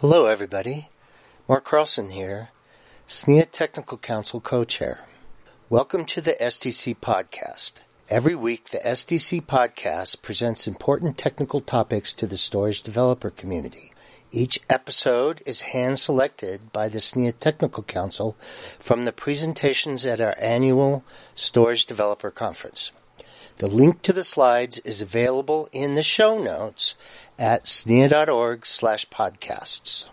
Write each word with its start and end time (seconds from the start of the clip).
Hello, 0.00 0.26
everybody. 0.26 0.90
Mark 1.48 1.64
Carlson 1.64 2.10
here, 2.10 2.50
SNIA 3.08 3.50
Technical 3.50 3.96
Council 3.96 4.42
co-chair. 4.42 5.06
Welcome 5.70 6.04
to 6.04 6.20
the 6.20 6.36
SDC 6.38 6.98
podcast. 6.98 7.80
Every 8.10 8.34
week, 8.34 8.68
the 8.68 8.80
SDC 8.84 9.46
podcast 9.46 10.20
presents 10.20 10.66
important 10.66 11.16
technical 11.16 11.62
topics 11.62 12.12
to 12.12 12.26
the 12.26 12.36
storage 12.36 12.82
developer 12.82 13.30
community. 13.30 13.94
Each 14.30 14.60
episode 14.68 15.42
is 15.46 15.72
hand 15.72 15.98
selected 15.98 16.74
by 16.74 16.90
the 16.90 16.98
SNIA 16.98 17.32
Technical 17.40 17.82
Council 17.82 18.36
from 18.78 19.06
the 19.06 19.12
presentations 19.12 20.04
at 20.04 20.20
our 20.20 20.34
annual 20.38 21.04
Storage 21.34 21.86
Developer 21.86 22.30
Conference. 22.30 22.92
The 23.58 23.68
link 23.68 24.02
to 24.02 24.12
the 24.12 24.22
slides 24.22 24.80
is 24.80 25.00
available 25.00 25.70
in 25.72 25.94
the 25.94 26.02
show 26.02 26.38
notes 26.38 26.94
at 27.38 27.66
snia.org 27.66 28.66
slash 28.66 29.08
podcasts. 29.08 30.04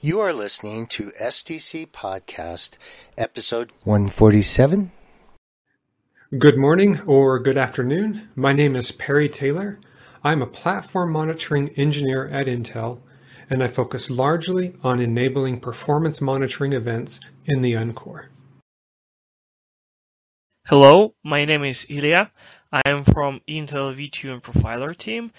You 0.00 0.20
are 0.20 0.32
listening 0.32 0.86
to 0.94 1.10
SDC 1.20 1.88
Podcast, 1.88 2.76
episode 3.18 3.72
147. 3.82 4.92
Good 6.38 6.56
morning 6.56 7.00
or 7.08 7.40
good 7.40 7.58
afternoon. 7.58 8.28
My 8.36 8.52
name 8.52 8.76
is 8.76 8.92
Perry 8.92 9.28
Taylor. 9.28 9.80
I'm 10.22 10.40
a 10.40 10.46
platform 10.46 11.10
monitoring 11.10 11.70
engineer 11.70 12.28
at 12.28 12.46
Intel, 12.46 13.00
and 13.50 13.64
I 13.64 13.66
focus 13.66 14.12
largely 14.12 14.76
on 14.84 15.00
enabling 15.00 15.58
performance 15.58 16.20
monitoring 16.20 16.72
events 16.72 17.18
in 17.46 17.62
the 17.62 17.72
Uncore. 17.72 18.26
Hello, 20.68 21.14
my 21.24 21.44
name 21.44 21.62
is 21.62 21.86
Ilya. 21.88 22.32
I 22.72 22.82
am 22.84 23.04
from 23.04 23.40
Intel 23.48 23.94
vTune 23.94 24.42
Profiler 24.42 24.96
team, 24.96 25.32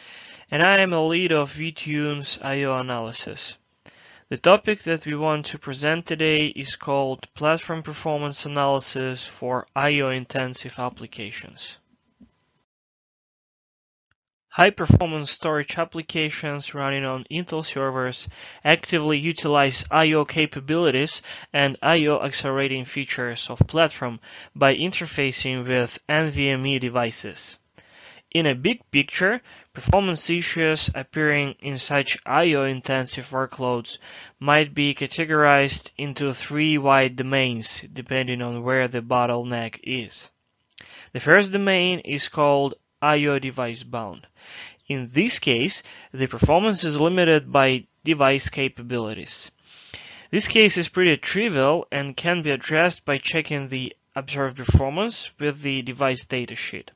and 0.50 0.64
I 0.64 0.80
am 0.80 0.94
a 0.94 1.06
lead 1.06 1.34
of 1.34 1.54
vTune's 1.54 2.40
I.O. 2.42 2.80
analysis. 2.80 3.58
The 4.30 4.38
topic 4.38 4.84
that 4.84 5.06
we 5.06 5.14
want 5.14 5.48
to 5.48 5.58
present 5.58 6.06
today 6.06 6.46
is 6.48 6.78
called 6.78 7.28
Platform 7.34 7.84
Performance 7.84 8.46
Analysis 8.46 9.26
for 9.26 9.68
I.O.-intensive 9.76 10.80
applications. 10.80 11.78
High-performance 14.58 15.30
storage 15.30 15.78
applications 15.78 16.74
running 16.74 17.06
on 17.06 17.26
Intel 17.30 17.64
servers 17.64 18.28
actively 18.66 19.20
utilize 19.20 19.86
I.O. 19.92 20.26
capabilities 20.26 21.22
and 21.54 21.78
I.O. 21.84 22.22
accelerating 22.22 22.84
features 22.84 23.52
of 23.52 23.60
platform 23.68 24.20
by 24.56 24.74
interfacing 24.74 25.68
with 25.68 26.00
NVMe 26.10 26.80
devices. 26.80 27.60
In 28.32 28.48
a 28.48 28.56
big 28.56 28.82
picture, 28.90 29.44
performance 29.74 30.28
issues 30.28 30.90
appearing 30.96 31.54
in 31.60 31.78
such 31.78 32.18
I.O.-intensive 32.26 33.30
workloads 33.30 34.00
might 34.40 34.74
be 34.74 34.96
categorized 34.96 35.92
into 36.00 36.34
three 36.34 36.80
wide 36.80 37.16
domains 37.16 37.84
depending 37.94 38.42
on 38.42 38.64
where 38.64 38.88
the 38.88 39.02
bottleneck 39.02 39.80
is. 39.84 40.32
The 41.14 41.20
first 41.20 41.52
domain 41.52 42.00
is 42.00 42.28
called 42.28 42.74
I.O. 43.00 43.38
device 43.38 43.84
bound. 43.84 44.26
In 44.88 45.10
this 45.12 45.40
case, 45.40 45.84
the 46.14 46.28
performance 46.28 46.84
is 46.84 47.00
limited 47.00 47.52
by 47.52 47.88
device 48.04 48.50
capabilities. 48.50 49.52
This 50.32 50.48
case 50.50 50.78
is 50.78 50.90
pretty 50.90 51.16
trivial 51.18 51.88
and 51.92 52.18
can 52.18 52.42
be 52.42 52.52
addressed 52.52 53.06
by 53.06 53.18
checking 53.18 53.70
the 53.70 53.96
observed 54.16 54.58
performance 54.58 55.32
with 55.40 55.62
the 55.62 55.82
device 55.84 56.26
datasheet. 56.26 56.90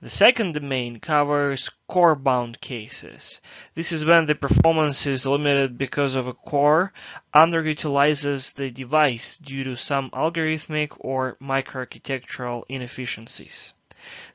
The 0.00 0.08
second 0.08 0.54
domain 0.54 1.00
covers 1.00 1.68
core-bound 1.88 2.60
cases. 2.60 3.40
This 3.74 3.92
is 3.92 4.04
when 4.04 4.24
the 4.24 4.34
performance 4.34 5.06
is 5.06 5.26
limited 5.26 5.76
because 5.76 6.14
of 6.14 6.26
a 6.26 6.32
core 6.32 6.92
underutilizes 7.34 8.54
the 8.54 8.70
device 8.70 9.36
due 9.36 9.64
to 9.64 9.76
some 9.76 10.10
algorithmic 10.12 10.92
or 10.98 11.36
microarchitectural 11.42 12.62
inefficiencies. 12.68 13.73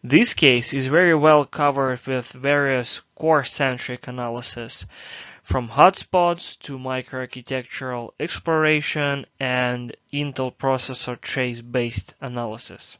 This 0.03 0.34
case 0.34 0.74
is 0.74 0.88
very 0.88 1.13
well 1.13 1.46
covered 1.46 2.06
with 2.07 2.31
various 2.31 3.02
core-centric 3.16 4.07
analysis, 4.07 4.85
from 5.44 5.69
hotspots 5.69 6.57
to 6.59 6.78
microarchitectural 6.78 8.12
exploration 8.19 9.25
and 9.40 9.96
Intel 10.13 10.56
processor 10.56 11.19
trace-based 11.19 12.13
analysis. 12.22 12.97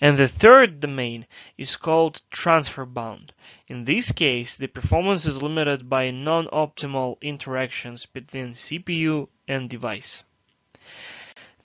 And 0.00 0.18
the 0.18 0.28
third 0.28 0.80
domain 0.80 1.26
is 1.56 1.76
called 1.76 2.22
transfer 2.30 2.84
bound. 2.84 3.32
In 3.66 3.84
this 3.84 4.12
case, 4.12 4.56
the 4.56 4.68
performance 4.68 5.26
is 5.26 5.42
limited 5.42 5.88
by 5.88 6.10
non-optimal 6.10 7.20
interactions 7.20 8.06
between 8.06 8.54
CPU 8.54 9.28
and 9.48 9.68
device. 9.68 10.22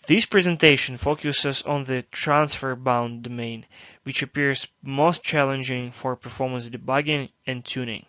This 0.08 0.26
presentation 0.26 0.98
focuses 0.98 1.62
on 1.62 1.84
the 1.84 2.02
transfer-bound 2.02 3.22
domain, 3.22 3.68
which 4.04 4.24
appears 4.24 4.68
most 4.82 5.22
challenging 5.22 5.92
for 5.92 6.16
performance 6.16 6.70
debugging 6.70 7.30
and 7.46 7.64
tuning. 7.64 8.08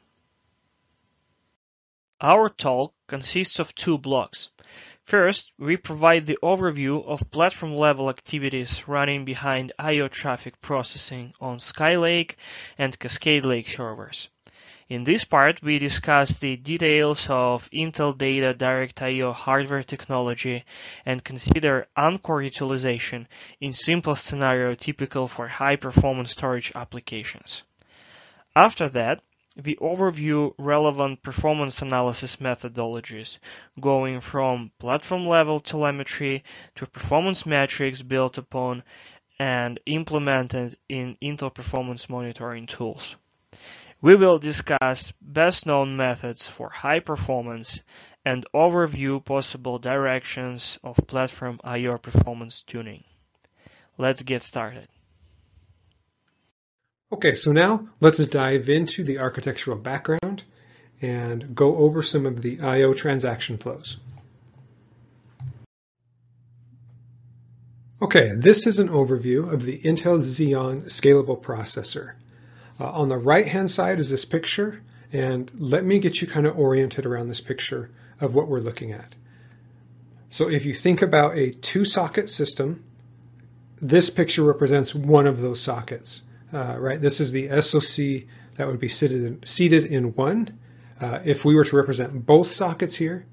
Our 2.20 2.48
talk 2.48 2.94
consists 3.08 3.58
of 3.58 3.75
two 3.75 3.98
blocks. 3.98 4.48
First, 5.04 5.52
we 5.58 5.76
provide 5.76 6.25
the 6.25 6.38
overview 6.42 7.04
of 7.04 7.31
platform-level 7.31 8.08
activities 8.08 8.88
running 8.88 9.25
behind 9.26 9.72
I.O. 9.78 10.08
traffic 10.08 10.60
processing 10.62 11.34
on 11.41 11.58
Skylake 11.58 12.36
and 12.78 12.98
Cascade 12.98 13.44
Lake 13.44 13.69
servers. 13.69 14.28
In 14.92 15.04
this 15.04 15.25
part, 15.25 15.62
we 15.62 15.78
discuss 15.78 16.34
the 16.36 16.54
details 16.56 17.26
of 17.30 17.70
Intel 17.70 18.12
Data 18.19 18.53
Direct 18.53 19.00
I.O. 19.00 19.32
hardware 19.32 19.82
technology 19.82 20.66
and 21.06 21.25
consider 21.25 21.86
Uncore 21.97 22.44
utilization 22.44 23.26
in 23.58 23.72
simple 23.72 24.14
scenario 24.14 24.75
typical 24.75 25.28
for 25.28 25.48
high-performance 25.48 26.32
storage 26.32 26.72
applications. 26.75 27.62
After 28.54 28.91
that, 28.91 29.22
we 29.64 29.76
overview 29.76 30.52
relevant 30.58 31.22
performance 31.22 31.81
analysis 31.81 32.36
methodologies, 32.36 33.38
going 33.81 34.20
from 34.20 34.72
platform-level 34.78 35.60
telemetry 35.60 36.44
to 36.75 36.86
performance 36.86 37.47
metrics 37.47 38.02
built 38.02 38.36
upon 38.36 38.82
and 39.38 39.81
implemented 39.86 40.76
in 40.91 41.16
Intel 41.22 41.54
performance 41.54 42.10
monitoring 42.10 42.66
tools. 42.66 43.16
We 44.02 44.16
will 44.16 44.40
discuss 44.40 45.12
best 45.22 45.64
known 45.64 45.96
methods 45.96 46.48
for 46.48 46.68
high 46.68 46.98
performance 46.98 47.80
and 48.24 48.44
overview 48.52 49.24
possible 49.24 49.78
directions 49.78 50.76
of 50.82 50.96
platform 51.06 51.60
I/O 51.62 51.98
performance 51.98 52.62
tuning. 52.66 53.04
Let's 53.96 54.22
get 54.22 54.42
started. 54.42 54.88
Okay, 57.12 57.36
so 57.36 57.52
now 57.52 57.88
let's 58.00 58.18
dive 58.26 58.68
into 58.68 59.04
the 59.04 59.20
architectural 59.20 59.76
background 59.76 60.42
and 61.00 61.54
go 61.54 61.76
over 61.76 62.02
some 62.02 62.26
of 62.26 62.42
the 62.42 62.60
I/O 62.60 62.94
transaction 62.94 63.56
flows. 63.56 63.98
Okay, 68.00 68.32
this 68.36 68.66
is 68.66 68.80
an 68.80 68.88
overview 68.88 69.52
of 69.52 69.62
the 69.62 69.78
Intel 69.78 70.19
Xeon 70.19 70.86
Scalable 70.86 71.40
Processor. 71.40 72.14
Uh, 72.82 72.91
on 72.91 73.09
the 73.09 73.16
right-hand 73.16 73.70
side 73.70 74.00
is 74.00 74.10
this 74.10 74.25
picture, 74.25 74.82
and 75.12 75.48
let 75.54 75.84
me 75.84 76.00
get 76.00 76.20
you 76.20 76.26
kind 76.26 76.48
of 76.48 76.59
oriented 76.59 77.06
around 77.06 77.28
this 77.28 77.41
picture 77.41 77.88
of 78.20 78.34
what 78.34 78.48
we're 78.48 78.59
looking 78.59 78.91
at. 78.91 79.15
So 80.31 80.50
if 80.50 80.65
you 80.65 80.75
think 80.75 81.00
about 81.00 81.38
a 81.38 81.53
two-socket 81.53 82.28
system, 82.28 82.82
this 83.76 84.10
picture 84.10 84.43
represents 84.43 84.93
one 84.93 85.28
of 85.28 85.41
those 85.41 85.60
sockets, 85.60 86.22
uh, 86.53 86.75
right? 86.76 87.00
This 87.00 87.20
is 87.20 87.31
the 87.31 87.62
SoC 87.62 88.26
that 88.56 88.66
would 88.66 88.81
be 88.81 88.88
seated 88.88 89.22
in, 89.26 89.43
seated 89.44 89.84
in 89.84 90.12
one. 90.14 90.58
Uh, 91.00 91.20
if 91.25 91.44
we 91.44 91.55
were 91.55 91.64
to 91.64 91.76
represent 91.76 92.26
both 92.26 92.50
sockets 92.50 92.96
here, 92.96 93.25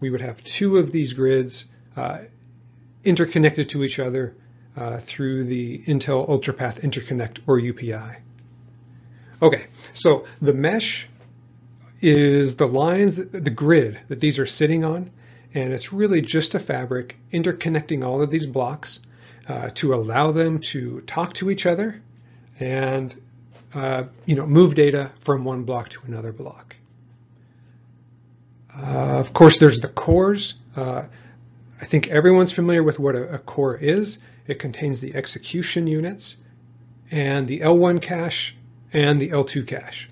we 0.00 0.10
would 0.10 0.20
have 0.20 0.42
two 0.42 0.78
of 0.78 0.90
these 0.90 1.12
grids 1.12 1.66
uh, 1.94 2.22
interconnected 3.04 3.68
to 3.68 3.84
each 3.84 4.00
other 4.00 4.34
uh, 4.76 4.98
through 4.98 5.44
the 5.44 5.78
Intel 5.86 6.28
UltraPath 6.28 6.80
Interconnect 6.80 7.38
or 7.46 7.60
UPI. 7.60 8.16
Okay, 9.42 9.66
so 9.92 10.26
the 10.40 10.54
mesh 10.54 11.08
is 12.00 12.56
the 12.56 12.66
lines, 12.66 13.16
the 13.16 13.50
grid 13.50 14.00
that 14.08 14.20
these 14.20 14.38
are 14.38 14.46
sitting 14.46 14.84
on, 14.84 15.10
and 15.52 15.72
it's 15.72 15.92
really 15.92 16.22
just 16.22 16.54
a 16.54 16.58
fabric 16.58 17.16
interconnecting 17.32 18.04
all 18.04 18.22
of 18.22 18.30
these 18.30 18.46
blocks 18.46 19.00
uh, 19.48 19.70
to 19.74 19.94
allow 19.94 20.32
them 20.32 20.58
to 20.58 21.02
talk 21.02 21.34
to 21.34 21.50
each 21.50 21.66
other 21.66 22.00
and 22.58 23.14
uh, 23.74 24.04
you 24.24 24.34
know 24.34 24.46
move 24.46 24.74
data 24.74 25.12
from 25.20 25.44
one 25.44 25.64
block 25.64 25.90
to 25.90 26.00
another 26.06 26.32
block. 26.32 26.76
Uh, 28.74 29.18
of 29.18 29.32
course, 29.32 29.58
there's 29.58 29.80
the 29.80 29.88
cores. 29.88 30.54
Uh, 30.74 31.02
I 31.80 31.84
think 31.84 32.08
everyone's 32.08 32.52
familiar 32.52 32.82
with 32.82 32.98
what 32.98 33.14
a, 33.16 33.34
a 33.34 33.38
core 33.38 33.76
is. 33.76 34.18
It 34.46 34.58
contains 34.58 35.00
the 35.00 35.14
execution 35.14 35.86
units 35.86 36.36
and 37.10 37.46
the 37.46 37.60
L1 37.60 38.00
cache 38.00 38.56
and 38.96 39.20
the 39.20 39.28
L2 39.28 39.66
cache. 39.66 40.08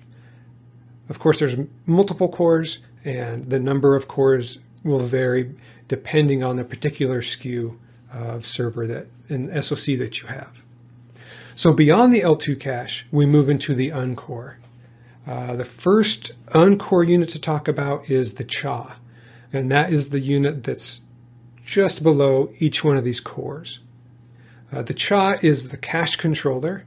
Of 1.09 1.17
course, 1.17 1.39
there's 1.39 1.55
multiple 1.87 2.29
cores 2.29 2.79
and 3.03 3.43
the 3.43 3.59
number 3.59 3.95
of 3.95 4.07
cores 4.07 4.59
will 4.83 4.99
vary 4.99 5.55
depending 5.87 6.43
on 6.43 6.55
the 6.55 6.63
particular 6.63 7.21
SKU 7.21 7.77
of 8.13 8.45
server 8.45 8.85
that 8.87 9.07
and 9.27 9.65
SoC 9.65 9.97
that 9.97 10.21
you 10.21 10.27
have. 10.27 10.61
So 11.55 11.73
beyond 11.73 12.13
the 12.13 12.21
L2 12.21 12.59
cache, 12.59 13.07
we 13.11 13.25
move 13.25 13.49
into 13.49 13.73
the 13.73 13.89
uncore. 13.89 14.57
Uh, 15.25 15.55
the 15.55 15.65
first 15.65 16.33
uncore 16.49 17.07
unit 17.07 17.29
to 17.29 17.39
talk 17.39 17.67
about 17.67 18.11
is 18.11 18.35
the 18.35 18.43
CHA, 18.43 18.95
and 19.51 19.71
that 19.71 19.93
is 19.93 20.09
the 20.09 20.19
unit 20.19 20.63
that's 20.63 21.01
just 21.65 22.03
below 22.03 22.51
each 22.59 22.83
one 22.83 22.97
of 22.97 23.03
these 23.03 23.19
cores. 23.19 23.79
Uh, 24.71 24.83
the 24.83 24.93
CHA 24.93 25.39
is 25.41 25.69
the 25.69 25.77
cache 25.77 26.17
controller 26.17 26.85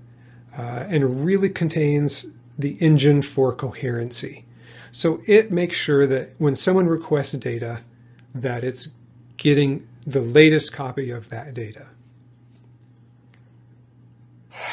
uh, 0.59 0.85
and 0.89 1.25
really 1.25 1.49
contains 1.49 2.27
the 2.59 2.77
engine 2.81 3.23
for 3.23 3.55
coherency. 3.55 4.45
So 4.91 5.21
it 5.27 5.53
makes 5.53 5.77
sure 5.77 6.07
that 6.07 6.31
when 6.39 6.57
someone 6.57 6.89
requests 6.89 7.33
data, 7.33 7.81
that 8.35 8.65
it's 8.65 8.89
getting 9.37 9.87
the 10.07 10.21
latest 10.21 10.73
copy 10.73 11.11
of 11.11 11.29
that 11.29 11.55
data. 11.55 11.87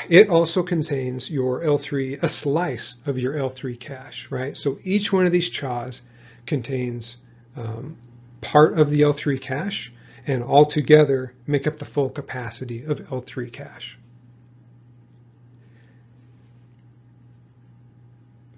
It 0.09 0.29
also 0.29 0.63
contains 0.63 1.29
your 1.29 1.61
L3, 1.61 2.23
a 2.23 2.27
slice 2.27 2.97
of 3.05 3.19
your 3.19 3.33
L3 3.33 3.79
cache, 3.79 4.27
right? 4.31 4.57
So 4.57 4.79
each 4.83 5.13
one 5.13 5.25
of 5.25 5.31
these 5.31 5.49
CHAs 5.49 6.01
contains 6.45 7.17
um, 7.55 7.97
part 8.41 8.79
of 8.79 8.89
the 8.89 9.01
L3 9.01 9.39
cache 9.39 9.91
and 10.27 10.43
all 10.43 10.65
together 10.65 11.33
make 11.45 11.67
up 11.67 11.77
the 11.77 11.85
full 11.85 12.09
capacity 12.09 12.83
of 12.83 12.99
L3 13.09 13.51
cache. 13.51 13.99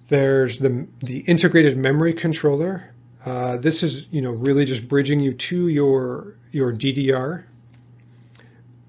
There's 0.08 0.60
the, 0.60 0.88
the 1.00 1.20
integrated 1.20 1.78
memory 1.78 2.14
controller. 2.14 2.94
Uh, 3.26 3.58
this 3.58 3.84
is, 3.84 4.08
you 4.10 4.22
know, 4.22 4.32
really 4.32 4.66
just 4.66 4.88
bridging 4.88 5.20
you 5.20 5.34
to 5.34 5.68
your, 5.68 6.38
your 6.52 6.72
DDR. 6.72 7.44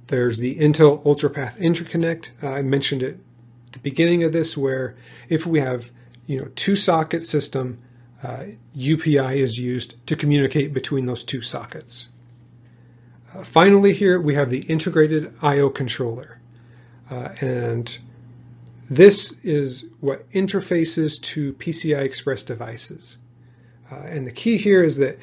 There's 0.07 0.39
the 0.39 0.55
Intel 0.57 1.03
UltraPath 1.05 1.59
Interconnect. 1.59 2.31
Uh, 2.43 2.51
I 2.51 2.63
mentioned 2.63 3.03
it 3.03 3.19
at 3.67 3.73
the 3.73 3.79
beginning 3.81 4.23
of 4.23 4.33
this, 4.33 4.57
where 4.57 4.97
if 5.29 5.45
we 5.45 5.61
have, 5.61 5.91
you 6.27 6.39
know, 6.39 6.49
two 6.55 6.77
socket 6.77 7.25
system, 7.25 7.81
uh, 8.23 8.45
UPI 8.77 9.37
is 9.37 9.59
used 9.59 10.07
to 10.07 10.17
communicate 10.17 10.73
between 10.73 11.07
those 11.07 11.25
two 11.25 11.43
sockets. 11.43 12.07
Uh, 13.35 13.45
finally 13.45 13.93
here 13.93 14.21
we 14.21 14.35
have 14.35 14.51
the 14.51 14.61
integrated 14.61 15.35
I.O. 15.43 15.71
controller. 15.71 16.41
Uh, 17.11 17.29
and 17.41 17.99
this 18.89 19.33
is 19.43 19.85
what 20.01 20.31
interfaces 20.31 21.21
to 21.21 21.53
PCI 21.55 22.01
Express 22.01 22.43
devices. 22.43 23.19
Uh, 23.91 23.97
and 23.97 24.27
the 24.27 24.33
key 24.33 24.57
here 24.57 24.83
is 24.83 24.97
that 24.97 25.19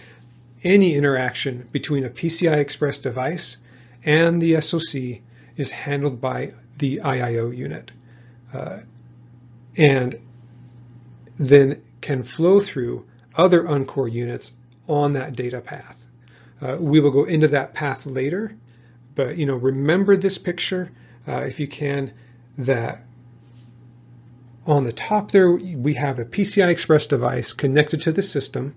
any 0.64 0.96
interaction 0.96 1.68
between 1.72 2.06
a 2.06 2.10
PCI 2.10 2.58
Express 2.58 3.00
device 3.00 3.58
and 4.04 4.42
the 4.42 4.62
SoC 4.62 5.22
is 5.58 5.72
handled 5.72 6.22
by 6.22 6.54
the 6.78 7.02
IIO 7.04 7.56
unit. 7.56 7.92
Uh, 8.54 8.80
and 9.78 10.20
then 11.38 11.82
can 12.02 12.24
flow 12.24 12.60
through 12.60 13.06
other 13.36 13.64
Uncore 13.64 14.12
units 14.12 14.52
on 14.88 15.14
that 15.14 15.36
data 15.36 15.60
path. 15.60 15.98
Uh, 16.62 16.78
we 16.80 17.00
will 17.00 17.12
go 17.12 17.26
into 17.26 17.50
that 17.50 17.74
path 17.74 18.06
later, 18.06 18.56
but 19.16 19.38
you 19.38 19.46
know, 19.46 19.56
remember 19.56 20.16
this 20.16 20.38
picture 20.38 20.92
uh, 21.28 21.42
if 21.42 21.60
you 21.60 21.68
can, 21.68 22.14
that 22.58 23.05
on 24.66 24.84
the 24.84 24.92
top 24.92 25.32
there, 25.32 25.52
we 25.52 25.94
have 25.94 26.20
a 26.20 26.26
PCI 26.26 26.70
Express 26.70 27.08
device 27.08 27.54
connected 27.54 28.02
to 28.04 28.12
the 28.12 28.22
system. 28.22 28.76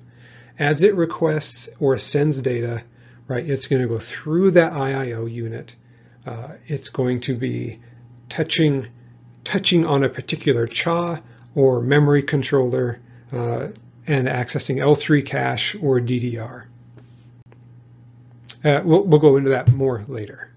As 0.58 0.82
it 0.82 0.94
requests 0.94 1.69
or 1.81 1.99
sends 1.99 2.40
data, 2.43 2.82
right, 3.26 3.49
it's 3.49 3.67
going 3.67 3.82
to 3.82 3.88
go 3.88 3.99
through 3.99 4.52
that 4.52 4.73
IIO 4.73 5.31
unit. 5.31 5.75
Uh, 6.26 6.49
it's 6.67 6.90
going 6.90 7.20
to 7.20 7.37
be 7.37 7.81
touching, 8.29 8.88
touching 9.44 9.87
on 9.87 10.02
a 10.05 10.08
particular 10.08 10.67
CHA 10.67 11.20
or 11.55 11.81
memory 11.81 12.23
controller 12.23 13.00
uh, 13.32 13.69
and 14.06 14.29
accessing 14.29 14.76
L3 14.76 15.25
cache 15.25 15.76
or 15.76 16.00
DDR. 16.00 16.64
Uh, 18.64 18.81
we'll, 18.85 19.05
we'll 19.05 19.20
go 19.20 19.37
into 19.37 19.50
that 19.50 19.69
more 19.73 20.05
later. 20.08 20.50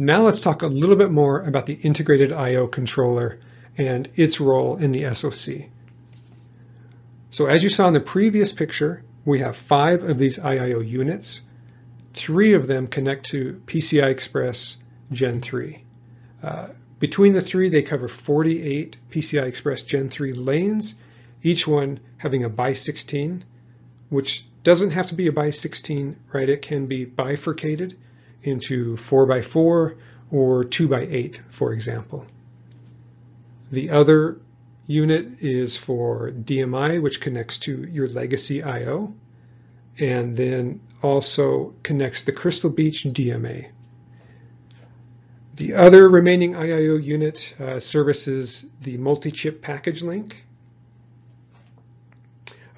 Now 0.00 0.22
let's 0.22 0.40
talk 0.40 0.62
a 0.62 0.66
little 0.66 0.96
bit 0.96 1.10
more 1.10 1.42
about 1.42 1.66
the 1.66 1.74
integrated 1.74 2.32
I.O. 2.32 2.68
controller 2.68 3.38
and 3.76 4.08
its 4.16 4.40
role 4.40 4.78
in 4.78 4.92
the 4.92 5.14
SoC. 5.14 5.66
So 7.28 7.44
as 7.44 7.62
you 7.62 7.68
saw 7.68 7.86
in 7.86 7.92
the 7.92 8.00
previous 8.00 8.50
picture, 8.50 9.02
we 9.26 9.40
have 9.40 9.56
five 9.56 10.02
of 10.02 10.16
these 10.16 10.38
IIO 10.38 10.88
units. 10.88 11.42
Three 12.14 12.54
of 12.54 12.66
them 12.66 12.86
connect 12.86 13.26
to 13.26 13.60
PCI 13.66 14.08
Express 14.08 14.78
Gen 15.12 15.38
3. 15.38 15.84
Uh, 16.42 16.68
between 16.98 17.34
the 17.34 17.42
three, 17.42 17.68
they 17.68 17.82
cover 17.82 18.08
48 18.08 18.96
PCI 19.10 19.44
Express 19.44 19.82
Gen 19.82 20.08
3 20.08 20.32
lanes, 20.32 20.94
each 21.42 21.68
one 21.68 22.00
having 22.16 22.42
a 22.42 22.48
by 22.48 22.72
16, 22.72 23.44
which 24.08 24.46
doesn't 24.62 24.92
have 24.92 25.08
to 25.08 25.14
be 25.14 25.26
a 25.26 25.32
by 25.32 25.50
16, 25.50 26.16
right? 26.32 26.48
It 26.48 26.62
can 26.62 26.86
be 26.86 27.04
bifurcated 27.04 27.98
into 28.42 28.96
4 28.96 29.26
by 29.26 29.42
4 29.42 29.96
or 30.30 30.64
2 30.64 30.88
by 30.88 31.00
8, 31.00 31.40
for 31.50 31.72
example. 31.72 32.26
The 33.70 33.90
other 33.90 34.40
unit 34.86 35.40
is 35.40 35.76
for 35.76 36.32
DMI, 36.32 37.00
which 37.00 37.20
connects 37.20 37.58
to 37.58 37.84
your 37.84 38.08
legacy 38.08 38.62
I.O., 38.62 39.14
and 39.98 40.36
then 40.36 40.80
also 41.02 41.74
connects 41.82 42.24
the 42.24 42.32
Crystal 42.32 42.70
Beach 42.70 43.04
DMA. 43.04 43.70
The 45.56 45.74
other 45.74 46.08
remaining 46.08 46.54
IIO 46.54 47.02
unit 47.02 47.54
uh, 47.60 47.80
services 47.80 48.64
the 48.80 48.96
multi-chip 48.96 49.60
package 49.60 50.02
link. 50.02 50.44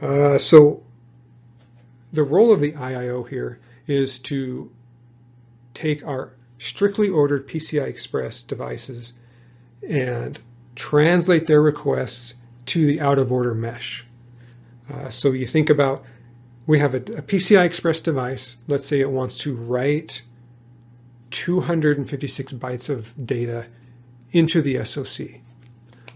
Uh, 0.00 0.36
so 0.38 0.82
the 2.12 2.24
role 2.24 2.52
of 2.52 2.60
the 2.60 2.72
IIO 2.72 3.28
here 3.28 3.60
is 3.86 4.18
to 4.20 4.70
take 5.82 6.06
our 6.06 6.32
strictly 6.58 7.08
ordered 7.08 7.48
PCI 7.48 7.86
Express 7.86 8.42
devices 8.42 9.14
and 9.86 10.38
translate 10.76 11.48
their 11.48 11.60
requests 11.60 12.34
to 12.66 12.86
the 12.86 13.00
out 13.00 13.18
of 13.18 13.32
order 13.32 13.52
mesh. 13.52 14.06
Uh, 14.92 15.10
so 15.10 15.32
you 15.32 15.46
think 15.46 15.70
about 15.70 16.04
we 16.68 16.78
have 16.78 16.94
a, 16.94 16.98
a, 16.98 17.22
PCI 17.22 17.64
Express 17.64 18.00
device. 18.00 18.56
Let's 18.68 18.86
say 18.86 19.00
it 19.00 19.10
wants 19.10 19.38
to 19.38 19.56
write 19.56 20.22
256 21.32 22.52
bytes 22.52 22.88
of 22.88 23.12
data 23.26 23.66
into 24.30 24.62
the 24.62 24.84
SoC. 24.84 25.40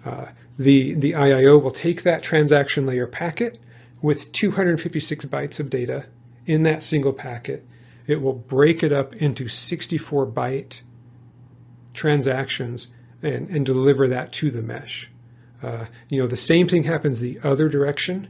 Uh, 0.05 0.27
the, 0.59 0.95
the 0.95 1.13
IIO 1.13 1.61
will 1.61 1.73
take 1.73 2.05
that 2.05 2.23
transaction 2.23 2.87
layer 2.87 3.09
packet 3.09 3.59
with 4.01 4.31
256 4.31 5.25
bytes 5.25 5.59
of 5.59 5.69
data 5.69 6.07
in 6.47 6.63
that 6.63 6.85
single 6.85 7.13
packet 7.13 7.67
it 8.07 8.21
will 8.21 8.33
break 8.33 8.83
it 8.83 8.93
up 8.93 9.17
into 9.17 9.49
64 9.49 10.27
byte 10.27 10.81
transactions 11.95 12.89
and, 13.23 13.49
and 13.51 13.67
deliver 13.67 14.09
that 14.09 14.33
to 14.33 14.51
the 14.51 14.63
mesh. 14.63 15.11
Uh, 15.63 15.87
you 16.09 16.21
know, 16.21 16.27
the 16.27 16.37
same 16.37 16.69
thing 16.69 16.85
happens 16.85 17.21
the 17.21 17.41
other 17.43 17.69
direction. 17.69 18.29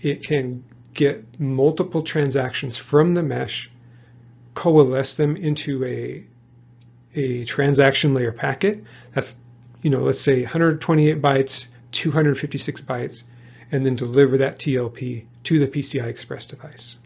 It 0.00 0.24
can 0.24 0.64
get 0.94 1.40
multiple 1.40 2.02
transactions 2.02 2.76
from 2.76 3.14
the 3.14 3.22
mesh, 3.22 3.70
coalesce 4.54 5.16
them 5.16 5.36
into 5.36 5.84
a, 5.84 6.24
a 7.14 7.44
transaction 7.44 8.14
layer 8.14 8.32
packet. 8.32 8.84
That's, 9.12 9.34
you 9.82 9.90
know, 9.90 10.00
let's 10.00 10.20
say 10.20 10.42
128 10.42 11.20
bytes, 11.20 11.66
256 11.90 12.80
bytes, 12.82 13.24
and 13.70 13.84
then 13.84 13.96
deliver 13.96 14.38
that 14.38 14.58
TLP 14.58 15.24
to 15.44 15.58
the 15.58 15.66
PCI 15.66 16.06
Express 16.06 16.46
device. 16.46 16.96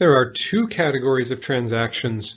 There 0.00 0.16
are 0.16 0.30
two 0.30 0.66
categories 0.66 1.30
of 1.30 1.42
transactions 1.42 2.36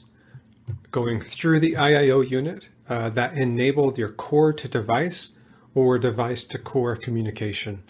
going 0.92 1.22
through 1.22 1.62
the 1.62 1.76
IIO 1.76 2.30
unit 2.30 2.68
uh, 2.90 3.08
that 3.12 3.36
enable 3.36 3.98
your 3.98 4.10
core 4.10 4.52
to 4.52 4.68
device 4.68 5.30
or 5.74 5.98
device 5.98 6.44
to 6.44 6.58
core 6.58 6.98
communication. 6.98 7.82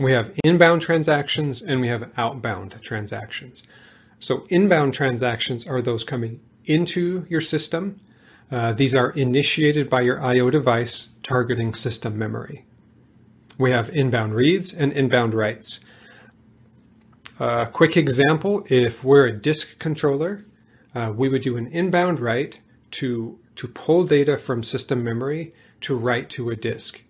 We 0.00 0.14
have 0.14 0.32
inbound 0.42 0.82
transactions 0.82 1.62
and 1.62 1.80
we 1.80 1.86
have 1.86 2.10
outbound 2.16 2.74
transactions. 2.82 3.62
So 4.18 4.46
inbound 4.48 4.94
transactions 4.94 5.68
are 5.68 5.80
those 5.80 6.02
coming 6.02 6.40
into 6.64 7.24
your 7.28 7.40
system. 7.40 8.00
Uh, 8.50 8.72
these 8.72 8.96
are 8.96 9.10
initiated 9.12 9.88
by 9.88 10.00
your 10.00 10.20
IO 10.20 10.50
device 10.50 11.08
targeting 11.22 11.72
system 11.72 12.18
memory. 12.18 12.64
We 13.58 13.70
have 13.70 13.90
inbound 13.90 14.34
reads 14.34 14.74
and 14.74 14.92
inbound 14.92 15.34
writes. 15.34 15.78
A 17.40 17.66
quick 17.72 17.96
example, 17.96 18.66
if 18.68 19.04
we're 19.04 19.26
a 19.26 19.32
disk 19.32 19.78
controller, 19.78 20.44
uh, 20.92 21.12
we 21.14 21.28
would 21.28 21.42
do 21.42 21.56
an 21.56 21.68
inbound 21.68 22.18
write 22.18 22.58
to, 22.92 23.38
to 23.56 23.68
pull 23.68 24.04
data 24.04 24.36
from 24.36 24.64
system 24.64 25.04
memory 25.04 25.54
to 25.82 25.96
write 25.96 26.30
to 26.30 26.50
a 26.50 26.56
disk. 26.56 27.00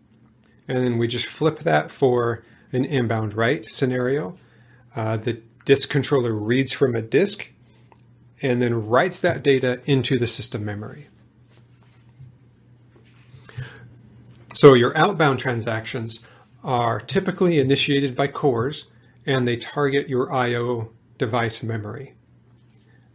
And 0.66 0.76
then 0.76 0.98
we 0.98 1.08
just 1.08 1.24
flip 1.24 1.60
that 1.60 1.90
for 1.90 2.44
an 2.72 2.84
inbound 2.84 3.32
write 3.32 3.70
scenario. 3.70 4.38
Uh, 4.94 5.16
the 5.16 5.40
disk 5.64 5.88
controller 5.88 6.32
reads 6.32 6.74
from 6.74 6.94
a 6.94 7.00
disk 7.00 7.48
and 8.42 8.60
then 8.60 8.86
writes 8.88 9.20
that 9.20 9.42
data 9.42 9.80
into 9.86 10.18
the 10.18 10.26
system 10.26 10.62
memory. 10.62 11.08
So 14.52 14.74
your 14.74 14.96
outbound 14.96 15.38
transactions 15.38 16.20
are 16.62 17.00
typically 17.00 17.60
initiated 17.60 18.14
by 18.14 18.26
cores 18.26 18.84
and 19.28 19.46
they 19.46 19.58
target 19.58 20.08
your 20.08 20.32
I.O. 20.32 20.88
device 21.18 21.62
memory. 21.62 22.14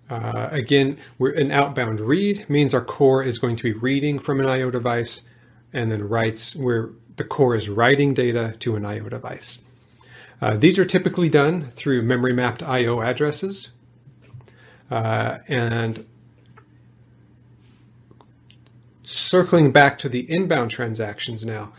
Uh, 0.09 0.47
again, 0.51 0.99
an 1.19 1.51
outbound 1.51 1.99
read 1.99 2.47
means 2.49 2.75
our 2.75 2.85
core 2.85 3.23
is 3.23 3.39
going 3.39 3.55
to 3.55 3.63
be 3.63 3.73
reading 3.73 4.19
from 4.19 4.39
an 4.39 4.45
I.O. 4.45 4.69
device 4.69 5.23
and 5.73 5.91
then 5.91 6.07
writes 6.07 6.55
where 6.55 6.91
the 7.15 7.23
core 7.23 7.55
is 7.55 7.67
writing 7.67 8.13
data 8.13 8.53
to 8.59 8.75
an 8.75 8.85
I.O. 8.85 9.09
device. 9.09 9.57
Uh, 10.39 10.55
these 10.55 10.77
are 10.77 10.85
typically 10.85 11.29
done 11.29 11.71
through 11.71 12.03
memory 12.03 12.33
mapped 12.33 12.61
I.O. 12.61 13.01
addresses. 13.01 13.71
Uh, 14.91 15.39
and 15.47 16.05
circling 19.01 19.71
back 19.71 19.97
to 19.99 20.09
the 20.09 20.19
inbound 20.19 20.69
transactions 20.69 21.43
now, 21.43 21.73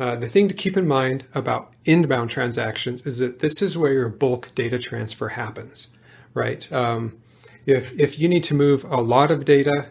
uh, 0.00 0.16
the 0.16 0.26
thing 0.26 0.48
to 0.48 0.54
keep 0.54 0.76
in 0.76 0.88
mind 0.88 1.24
about 1.34 1.72
inbound 1.84 2.30
transactions 2.30 3.02
is 3.02 3.18
that 3.18 3.38
this 3.38 3.62
is 3.62 3.78
where 3.78 3.92
your 3.92 4.08
bulk 4.08 4.54
data 4.54 4.78
transfer 4.78 5.28
happens, 5.28 5.88
right? 6.32 6.70
Um, 6.72 7.18
if, 7.66 7.98
if 7.98 8.18
you 8.18 8.28
need 8.28 8.44
to 8.44 8.54
move 8.54 8.84
a 8.84 9.00
lot 9.00 9.30
of 9.30 9.44
data 9.44 9.88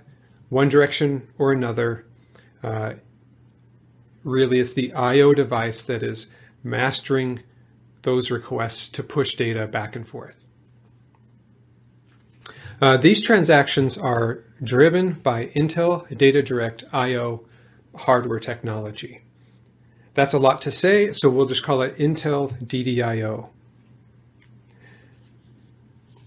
one 0.49 0.69
direction 0.69 1.27
or 1.37 1.51
another, 1.51 2.05
uh, 2.61 2.93
really 4.23 4.59
it's 4.59 4.73
the 4.73 4.93
I.O. 4.93 5.33
device 5.33 5.85
that 5.85 6.03
is 6.03 6.27
mastering 6.63 7.41
those 8.03 8.29
requests 8.29 8.89
to 8.89 9.03
push 9.03 9.35
data 9.35 9.67
back 9.67 9.95
and 9.95 10.07
forth. 10.07 10.35
Uh, 12.81 12.97
these 12.97 13.21
transactions 13.21 13.97
are 13.97 14.43
driven 14.61 15.13
by 15.13 15.45
Intel 15.47 16.05
Data 16.17 16.41
Direct 16.41 16.83
I.O. 16.91 17.45
hardware 17.95 18.39
technology. 18.39 19.21
That's 20.13 20.33
a 20.33 20.39
lot 20.39 20.63
to 20.63 20.71
say, 20.71 21.13
so 21.13 21.29
we'll 21.29 21.47
just 21.47 21.63
call 21.63 21.81
it 21.81 21.97
Intel 21.97 22.51
DDIO. 22.63 23.49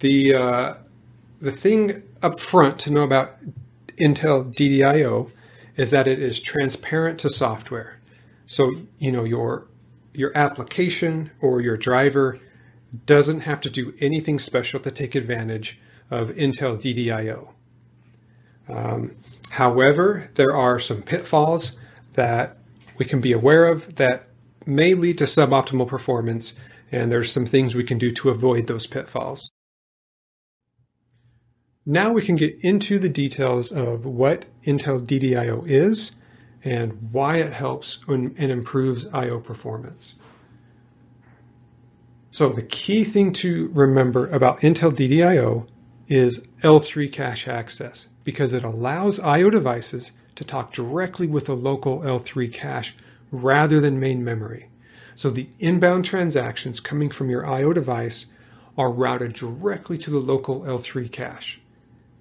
The, 0.01 0.35
uh, 0.35 0.75
the 1.41 1.53
thing 1.53 2.03
up 2.23 2.41
front 2.41 2.81
to 2.81 2.93
know 2.93 3.03
about 3.03 3.37
Intel 3.97 4.53
DDIO 4.53 5.31
is 5.77 5.93
that 5.93 6.09
it 6.09 6.21
is 6.21 6.41
transparent 6.41 7.21
to 7.21 7.31
software. 7.31 7.99
So, 8.47 8.73
you 8.99 9.13
know, 9.13 9.25
your, 9.25 9.67
your 10.13 10.37
application 10.37 11.31
or 11.41 11.61
your 11.61 11.77
driver 11.77 12.41
doesn't 13.05 13.41
have 13.41 13.61
to 13.63 13.71
do 13.71 13.95
anything 14.01 14.39
special 14.39 14.81
to 14.81 14.91
take 14.91 15.15
advantage 15.15 15.79
of 16.11 16.31
Intel 16.31 16.77
DDIO. 16.81 17.49
Um, 18.69 19.17
however, 19.51 20.29
there 20.35 20.57
are 20.57 20.79
some 20.79 21.03
pitfalls 21.03 21.77
that 22.15 22.59
we 22.99 23.05
can 23.05 23.21
be 23.21 23.33
aware 23.33 23.67
of 23.67 23.97
that 23.97 24.29
may 24.65 24.95
lead 24.95 25.19
to 25.19 25.25
suboptimal 25.25 25.89
performance, 25.89 26.55
and 26.91 27.11
there's 27.11 27.33
some 27.33 27.47
things 27.47 27.75
we 27.75 27.85
can 27.85 27.99
do 27.99 28.13
to 28.13 28.31
avoid 28.31 28.67
those 28.67 28.87
pitfalls. 28.87 29.51
Now 31.85 32.13
we 32.13 32.23
can 32.23 32.35
get 32.35 32.65
into 32.65 32.99
the 32.99 33.09
details 33.09 33.71
of 33.71 34.05
what 34.05 34.45
Intel 34.65 35.01
DDIO 35.01 35.69
is 35.69 36.11
and 36.65 37.13
why 37.13 37.37
it 37.37 37.53
helps 37.53 38.01
and 38.09 38.37
improves 38.39 39.07
I.O. 39.07 39.39
performance. 39.39 40.15
So 42.33 42.49
the 42.49 42.63
key 42.63 43.05
thing 43.05 43.35
to 43.35 43.71
remember 43.73 44.27
about 44.27 44.61
Intel 44.61 44.93
DDIO 44.93 45.69
is 46.09 46.41
L3 46.63 47.13
cache 47.13 47.47
access 47.47 48.09
because 48.25 48.53
it 48.53 48.65
allows 48.65 49.21
I.O. 49.21 49.49
devices 49.51 50.11
to 50.37 50.45
talk 50.45 50.73
directly 50.73 51.27
with 51.27 51.49
a 51.49 51.55
local 51.55 52.01
L3 52.01 52.53
cache 52.53 52.95
rather 53.31 53.81
than 53.81 54.01
main 54.01 54.25
memory. 54.25 54.69
So 55.15 55.31
the 55.31 55.49
inbound 55.59 56.05
transactions 56.05 56.81
coming 56.81 57.11
from 57.11 57.31
your 57.31 57.47
I.O. 57.47 57.73
device 57.73 58.27
are 58.79 58.91
routed 58.91 59.35
directly 59.35 59.99
to 59.99 60.11
the 60.11 60.19
local 60.19 60.61
L3 60.61 61.11
cache. 61.11 61.61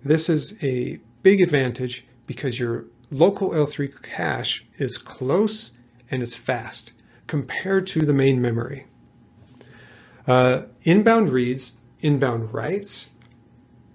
This 0.03 0.29
is 0.29 0.55
a 0.63 0.99
big 1.21 1.41
advantage 1.41 2.05
because 2.25 2.57
your 2.57 2.85
local 3.11 3.51
L3 3.51 4.01
cache 4.01 4.65
is 4.77 4.97
close 4.97 5.71
and 6.09 6.23
it's 6.23 6.35
fast 6.35 6.93
compared 7.27 7.87
to 7.87 8.05
the 8.05 8.13
main 8.13 8.41
memory. 8.41 8.85
Uh, 10.27 10.63
inbound 10.83 11.31
reads, 11.31 11.73
inbound 11.99 12.53
writes, 12.53 13.09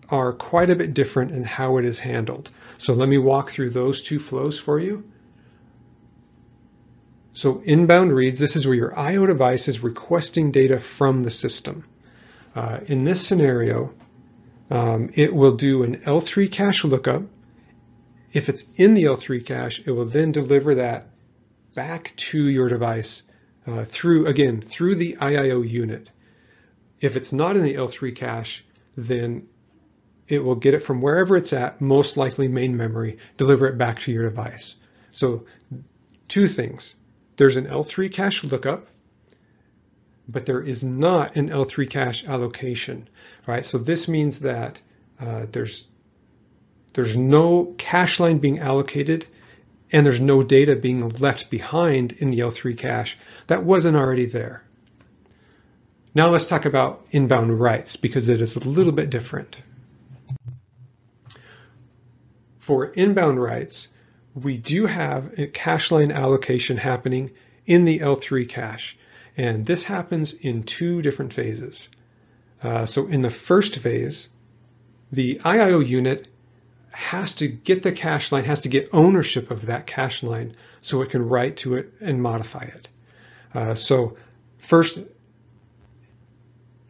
are 0.08 0.32
quite 0.32 0.70
a 0.70 0.76
bit 0.76 0.92
different 0.92 1.30
in 1.30 1.44
how 1.44 1.78
it 1.78 1.84
is 1.84 1.98
handled. 1.98 2.50
So 2.80 2.94
let 2.94 3.10
me 3.10 3.18
walk 3.18 3.50
through 3.50 3.70
those 3.70 4.00
two 4.00 4.18
flows 4.18 4.58
for 4.58 4.78
you. 4.78 5.04
So 7.34 7.60
inbound 7.62 8.10
reads, 8.10 8.38
this 8.38 8.56
is 8.56 8.66
where 8.66 8.74
your 8.74 8.98
I.O. 8.98 9.26
device 9.26 9.68
is 9.68 9.82
requesting 9.82 10.50
data 10.50 10.80
from 10.80 11.22
the 11.22 11.30
system. 11.30 11.84
Uh, 12.54 12.80
in 12.86 13.04
this 13.04 13.24
scenario, 13.24 13.92
um, 14.70 15.10
it 15.14 15.34
will 15.34 15.56
do 15.56 15.82
an 15.82 15.96
L3 15.96 16.50
cache 16.50 16.84
lookup. 16.84 17.24
If 18.32 18.48
it's 18.48 18.64
in 18.76 18.94
the 18.94 19.04
L3 19.04 19.44
cache, 19.44 19.82
it 19.84 19.90
will 19.90 20.06
then 20.06 20.32
deliver 20.32 20.76
that 20.76 21.08
back 21.74 22.14
to 22.16 22.42
your 22.42 22.70
device 22.70 23.22
uh, 23.66 23.84
through, 23.84 24.26
again, 24.26 24.62
through 24.62 24.94
the 24.94 25.18
IIO 25.20 25.68
unit. 25.68 26.10
If 26.98 27.16
it's 27.16 27.32
not 27.32 27.56
in 27.56 27.62
the 27.62 27.74
L3 27.74 28.16
cache, 28.16 28.64
then 28.96 29.48
it 30.30 30.44
will 30.44 30.54
get 30.54 30.74
it 30.74 30.82
from 30.82 31.02
wherever 31.02 31.36
it's 31.36 31.52
at, 31.52 31.80
most 31.80 32.16
likely 32.16 32.46
main 32.46 32.76
memory, 32.76 33.18
deliver 33.36 33.66
it 33.66 33.76
back 33.76 33.98
to 34.00 34.12
your 34.12 34.22
device. 34.22 34.76
So 35.10 35.44
two 36.28 36.46
things. 36.46 36.94
There's 37.36 37.56
an 37.56 37.66
L3 37.66 38.12
cache 38.12 38.44
lookup, 38.44 38.86
but 40.28 40.46
there 40.46 40.62
is 40.62 40.84
not 40.84 41.34
an 41.36 41.50
L3 41.50 41.90
cache 41.90 42.24
allocation, 42.24 43.08
right? 43.46 43.66
So 43.66 43.78
this 43.78 44.06
means 44.06 44.38
that 44.40 44.80
uh, 45.18 45.46
there's 45.50 45.88
there's 46.94 47.16
no 47.16 47.74
cache 47.76 48.20
line 48.20 48.38
being 48.38 48.58
allocated 48.58 49.26
and 49.92 50.04
there's 50.06 50.20
no 50.20 50.42
data 50.42 50.76
being 50.76 51.08
left 51.08 51.50
behind 51.50 52.12
in 52.12 52.30
the 52.30 52.40
L3 52.40 52.78
cache 52.78 53.18
that 53.48 53.64
wasn't 53.64 53.96
already 53.96 54.26
there. 54.26 54.62
Now 56.14 56.28
let's 56.30 56.48
talk 56.48 56.64
about 56.64 57.06
inbound 57.10 57.58
writes 57.60 57.96
because 57.96 58.28
it 58.28 58.40
is 58.40 58.56
a 58.56 58.68
little 58.68 58.92
bit 58.92 59.10
different. 59.10 59.56
For 62.60 62.86
inbound 62.86 63.42
writes, 63.42 63.88
we 64.34 64.58
do 64.58 64.86
have 64.86 65.38
a 65.38 65.46
cache 65.46 65.90
line 65.90 66.12
allocation 66.12 66.76
happening 66.76 67.30
in 67.66 67.86
the 67.86 67.98
L3 67.98 68.48
cache. 68.48 68.96
And 69.36 69.64
this 69.64 69.82
happens 69.82 70.34
in 70.34 70.62
two 70.62 71.00
different 71.02 71.32
phases. 71.32 71.88
Uh, 72.62 72.84
so 72.84 73.06
in 73.06 73.22
the 73.22 73.30
first 73.30 73.78
phase, 73.78 74.28
the 75.10 75.40
IIO 75.42 75.86
unit 75.86 76.28
has 76.90 77.34
to 77.36 77.48
get 77.48 77.82
the 77.82 77.92
cache 77.92 78.30
line, 78.30 78.44
has 78.44 78.60
to 78.62 78.68
get 78.68 78.90
ownership 78.92 79.50
of 79.50 79.66
that 79.66 79.86
cache 79.86 80.22
line 80.22 80.52
so 80.82 81.00
it 81.00 81.10
can 81.10 81.28
write 81.28 81.56
to 81.58 81.76
it 81.76 81.92
and 82.00 82.22
modify 82.22 82.64
it. 82.64 82.88
Uh, 83.54 83.74
so 83.74 84.16
first, 84.58 84.98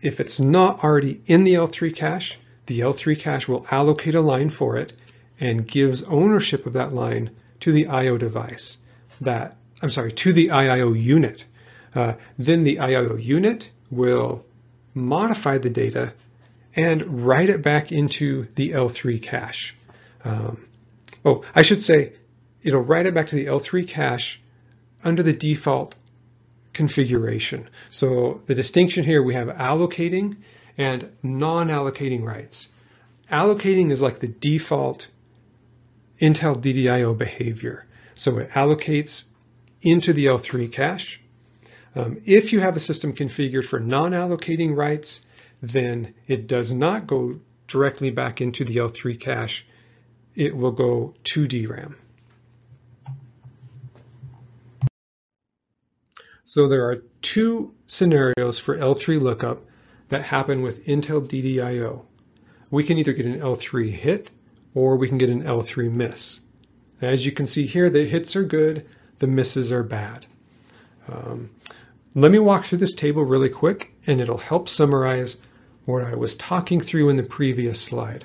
if 0.02 0.18
it's 0.18 0.40
not 0.40 0.82
already 0.82 1.20
in 1.26 1.44
the 1.44 1.54
L3 1.54 1.94
cache, 1.94 2.38
the 2.66 2.80
L3 2.80 3.18
cache 3.18 3.46
will 3.46 3.66
allocate 3.70 4.16
a 4.16 4.20
line 4.20 4.50
for 4.50 4.76
it 4.76 4.92
and 5.40 5.66
gives 5.66 6.02
ownership 6.02 6.66
of 6.66 6.74
that 6.74 6.92
line 6.92 7.30
to 7.60 7.72
the 7.72 7.88
IO 7.88 8.18
device. 8.18 8.78
That 9.20 9.56
I'm 9.82 9.90
sorry, 9.90 10.12
to 10.12 10.32
the 10.32 10.48
IIO 10.48 11.00
unit. 11.00 11.44
Uh, 11.94 12.14
then 12.38 12.64
the 12.64 12.76
IIO 12.76 13.22
unit 13.22 13.70
will 13.90 14.44
modify 14.94 15.58
the 15.58 15.70
data 15.70 16.12
and 16.76 17.22
write 17.22 17.48
it 17.48 17.62
back 17.62 17.90
into 17.90 18.46
the 18.54 18.72
L3 18.72 19.22
cache. 19.22 19.74
Um, 20.24 20.66
oh, 21.24 21.44
I 21.54 21.62
should 21.62 21.80
say 21.80 22.12
it'll 22.62 22.82
write 22.82 23.06
it 23.06 23.14
back 23.14 23.28
to 23.28 23.36
the 23.36 23.46
L3 23.46 23.88
cache 23.88 24.40
under 25.02 25.22
the 25.22 25.32
default 25.32 25.94
configuration. 26.72 27.68
So 27.90 28.42
the 28.46 28.54
distinction 28.54 29.04
here, 29.04 29.22
we 29.22 29.34
have 29.34 29.48
allocating 29.48 30.36
and 30.78 31.10
non-allocating 31.22 32.22
writes. 32.22 32.68
Allocating 33.30 33.90
is 33.90 34.00
like 34.00 34.20
the 34.20 34.28
default 34.28 35.08
Intel 36.20 36.56
DDIO 36.56 37.16
behavior. 37.16 37.86
So 38.14 38.38
it 38.38 38.50
allocates 38.50 39.24
into 39.80 40.12
the 40.12 40.26
L3 40.26 40.70
cache. 40.70 41.20
Um, 41.94 42.20
if 42.24 42.52
you 42.52 42.60
have 42.60 42.76
a 42.76 42.80
system 42.80 43.14
configured 43.14 43.64
for 43.64 43.80
non-allocating 43.80 44.76
writes, 44.76 45.20
then 45.62 46.14
it 46.26 46.46
does 46.46 46.72
not 46.72 47.06
go 47.06 47.40
directly 47.66 48.10
back 48.10 48.40
into 48.40 48.64
the 48.64 48.76
L3 48.76 49.18
cache, 49.18 49.64
it 50.34 50.56
will 50.56 50.72
go 50.72 51.14
to 51.24 51.46
DRAM. 51.46 51.96
So 56.44 56.68
there 56.68 56.90
are 56.90 57.02
two 57.22 57.74
scenarios 57.86 58.58
for 58.58 58.76
L3 58.76 59.20
lookup 59.20 59.64
that 60.08 60.24
happen 60.24 60.62
with 60.62 60.84
Intel 60.84 61.26
DDIO. 61.26 62.04
We 62.70 62.82
can 62.82 62.98
either 62.98 63.12
get 63.12 63.26
an 63.26 63.40
L3 63.40 63.90
hit 63.90 64.30
or 64.74 64.96
we 64.96 65.08
can 65.08 65.18
get 65.18 65.30
an 65.30 65.42
L3 65.42 65.92
miss. 65.94 66.40
As 67.00 67.24
you 67.24 67.32
can 67.32 67.46
see 67.46 67.66
here, 67.66 67.90
the 67.90 68.04
hits 68.04 68.36
are 68.36 68.44
good, 68.44 68.86
the 69.18 69.26
misses 69.26 69.72
are 69.72 69.82
bad. 69.82 70.26
Um, 71.08 71.50
let 72.14 72.30
me 72.30 72.38
walk 72.38 72.64
through 72.64 72.78
this 72.78 72.94
table 72.94 73.24
really 73.24 73.48
quick 73.48 73.92
and 74.06 74.20
it'll 74.20 74.38
help 74.38 74.68
summarize 74.68 75.36
what 75.84 76.04
I 76.04 76.14
was 76.14 76.36
talking 76.36 76.80
through 76.80 77.08
in 77.08 77.16
the 77.16 77.22
previous 77.22 77.80
slide. 77.80 78.24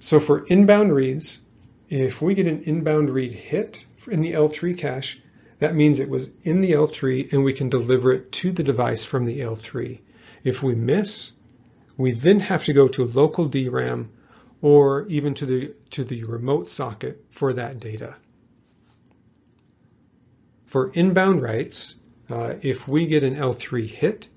So 0.00 0.20
for 0.20 0.46
inbound 0.46 0.94
reads, 0.94 1.38
if 1.88 2.20
we 2.20 2.34
get 2.34 2.46
an 2.46 2.62
inbound 2.62 3.10
read 3.10 3.32
hit 3.32 3.84
in 4.10 4.20
the 4.20 4.32
L3 4.32 4.76
cache, 4.76 5.20
that 5.58 5.74
means 5.74 5.98
it 5.98 6.08
was 6.08 6.30
in 6.42 6.60
the 6.60 6.72
L3 6.72 7.32
and 7.32 7.44
we 7.44 7.52
can 7.52 7.68
deliver 7.68 8.12
it 8.12 8.30
to 8.32 8.52
the 8.52 8.62
device 8.62 9.04
from 9.04 9.24
the 9.24 9.40
L3. 9.40 9.98
If 10.44 10.62
we 10.62 10.74
miss, 10.74 11.32
we 11.98 12.12
then 12.12 12.40
have 12.40 12.64
to 12.64 12.72
go 12.72 12.88
to 12.88 13.04
local 13.04 13.46
DRAM 13.48 14.10
or 14.62 15.06
even 15.08 15.34
to 15.34 15.44
the, 15.44 15.74
to 15.90 16.04
the 16.04 16.24
remote 16.24 16.68
socket 16.68 17.24
for 17.28 17.52
that 17.52 17.80
data. 17.80 18.14
For 20.66 20.90
inbound 20.94 21.42
writes, 21.42 21.96
uh, 22.30 22.54
if 22.62 22.86
we 22.86 23.06
get 23.06 23.24
an 23.24 23.34
L3 23.36 23.86
hit, 23.86 24.28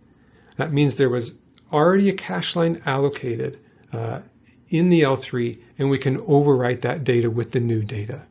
that 0.57 0.73
means 0.73 0.95
there 0.95 1.09
was 1.09 1.33
already 1.71 2.09
a 2.09 2.13
cache 2.13 2.55
line 2.55 2.81
allocated 2.85 3.59
uh, 3.93 4.21
in 4.69 4.89
the 4.89 5.01
L3 5.01 5.59
and 5.77 5.89
we 5.89 5.99
can 5.99 6.17
overwrite 6.17 6.81
that 6.81 7.03
data 7.03 7.29
with 7.29 7.51
the 7.51 7.59
new 7.59 7.83
data. 7.83 8.23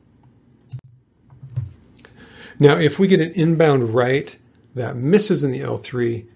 Now, 2.58 2.78
if 2.78 2.98
we 2.98 3.06
get 3.06 3.20
an 3.20 3.32
inbound 3.32 3.94
write 3.94 4.38
that 4.74 4.96
misses 4.96 5.44
in 5.44 5.52
the 5.52 5.60
L3, 5.60 6.26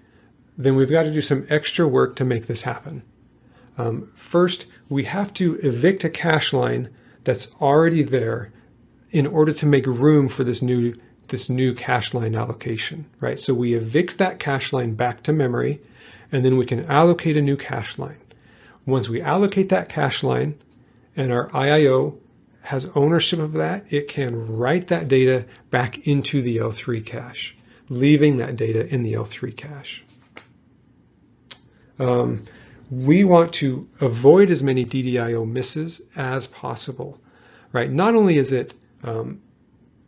then 0.57 0.77
we've 0.77 0.91
got 0.91 1.05
to 1.05 1.13
do 1.13 1.21
some 1.21 1.47
extra 1.49 1.87
work 1.87 2.17
to 2.17 2.25
make 2.25 2.47
this 2.47 2.63
happen. 2.63 3.03
Um, 3.77 4.11
first, 4.15 4.67
we 4.89 5.05
have 5.05 5.33
to 5.35 5.57
evict 5.57 6.05
a 6.05 6.11
cache 6.11 6.53
line 6.53 6.91
that's 7.25 7.55
already 7.61 8.03
there 8.03 8.53
in 9.11 9.27
order 9.27 9.53
to 9.53 9.67
make 9.67 9.87
room 9.87 10.29
for 10.29 10.45
this 10.45 10.63
new 10.63 10.95
this 11.29 11.49
new 11.49 11.73
cache 11.73 12.13
line 12.13 12.35
allocation, 12.35 13.07
right? 13.19 13.41
So 13.41 13.55
we 13.55 13.75
evict 13.75 14.19
that 14.19 14.39
cache 14.39 14.75
line 14.75 14.93
back 14.93 15.23
to 15.23 15.33
memory, 15.33 15.81
and 16.31 16.45
then 16.45 16.59
we 16.59 16.67
can 16.67 16.85
allocate 16.85 17.39
a 17.39 17.43
new 17.43 17.57
cache 17.57 17.99
line. 17.99 18.19
Once 18.85 19.09
we 19.09 19.23
allocate 19.23 19.71
that 19.71 19.89
cache 19.89 20.23
line 20.23 20.55
and 21.17 21.33
our 21.33 21.49
IIO 21.51 22.19
has 22.61 22.87
ownership 22.95 23.39
of 23.39 23.55
that, 23.55 23.87
it 23.91 24.09
can 24.09 24.57
write 24.59 24.89
that 24.89 25.09
data 25.09 25.47
back 25.71 26.07
into 26.07 26.43
the 26.43 26.59
L3 26.59 27.05
cache, 27.05 27.57
leaving 27.89 28.37
that 28.39 28.57
data 28.57 28.87
in 28.87 29.03
the 29.03 29.15
L3 29.15 29.57
cache. 29.57 30.05
Um, 31.99 32.43
we 32.91 33.25
want 33.25 33.55
to 33.55 33.89
avoid 34.01 34.51
as 34.51 34.63
many 34.63 34.85
DDIO 34.85 35.49
misses 35.49 36.01
as 36.17 36.47
possible, 36.47 37.19
right? 37.73 37.91
Not 37.91 38.15
only 38.15 38.37
is 38.37 38.53
it 38.53 38.75
um, 39.03 39.41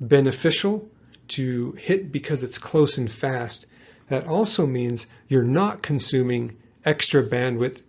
beneficial 0.01 0.89
to 1.29 1.73
hit 1.73 2.13
because 2.13 2.43
it's 2.43 2.59
close 2.59 2.99
and 2.99 3.11
fast, 3.11 3.67
that 4.09 4.27
also 4.27 4.67
means 4.67 5.07
you're 5.29 5.43
not 5.43 5.83
consuming 5.83 6.57
extra 6.85 7.23
bandwidth 7.23 7.83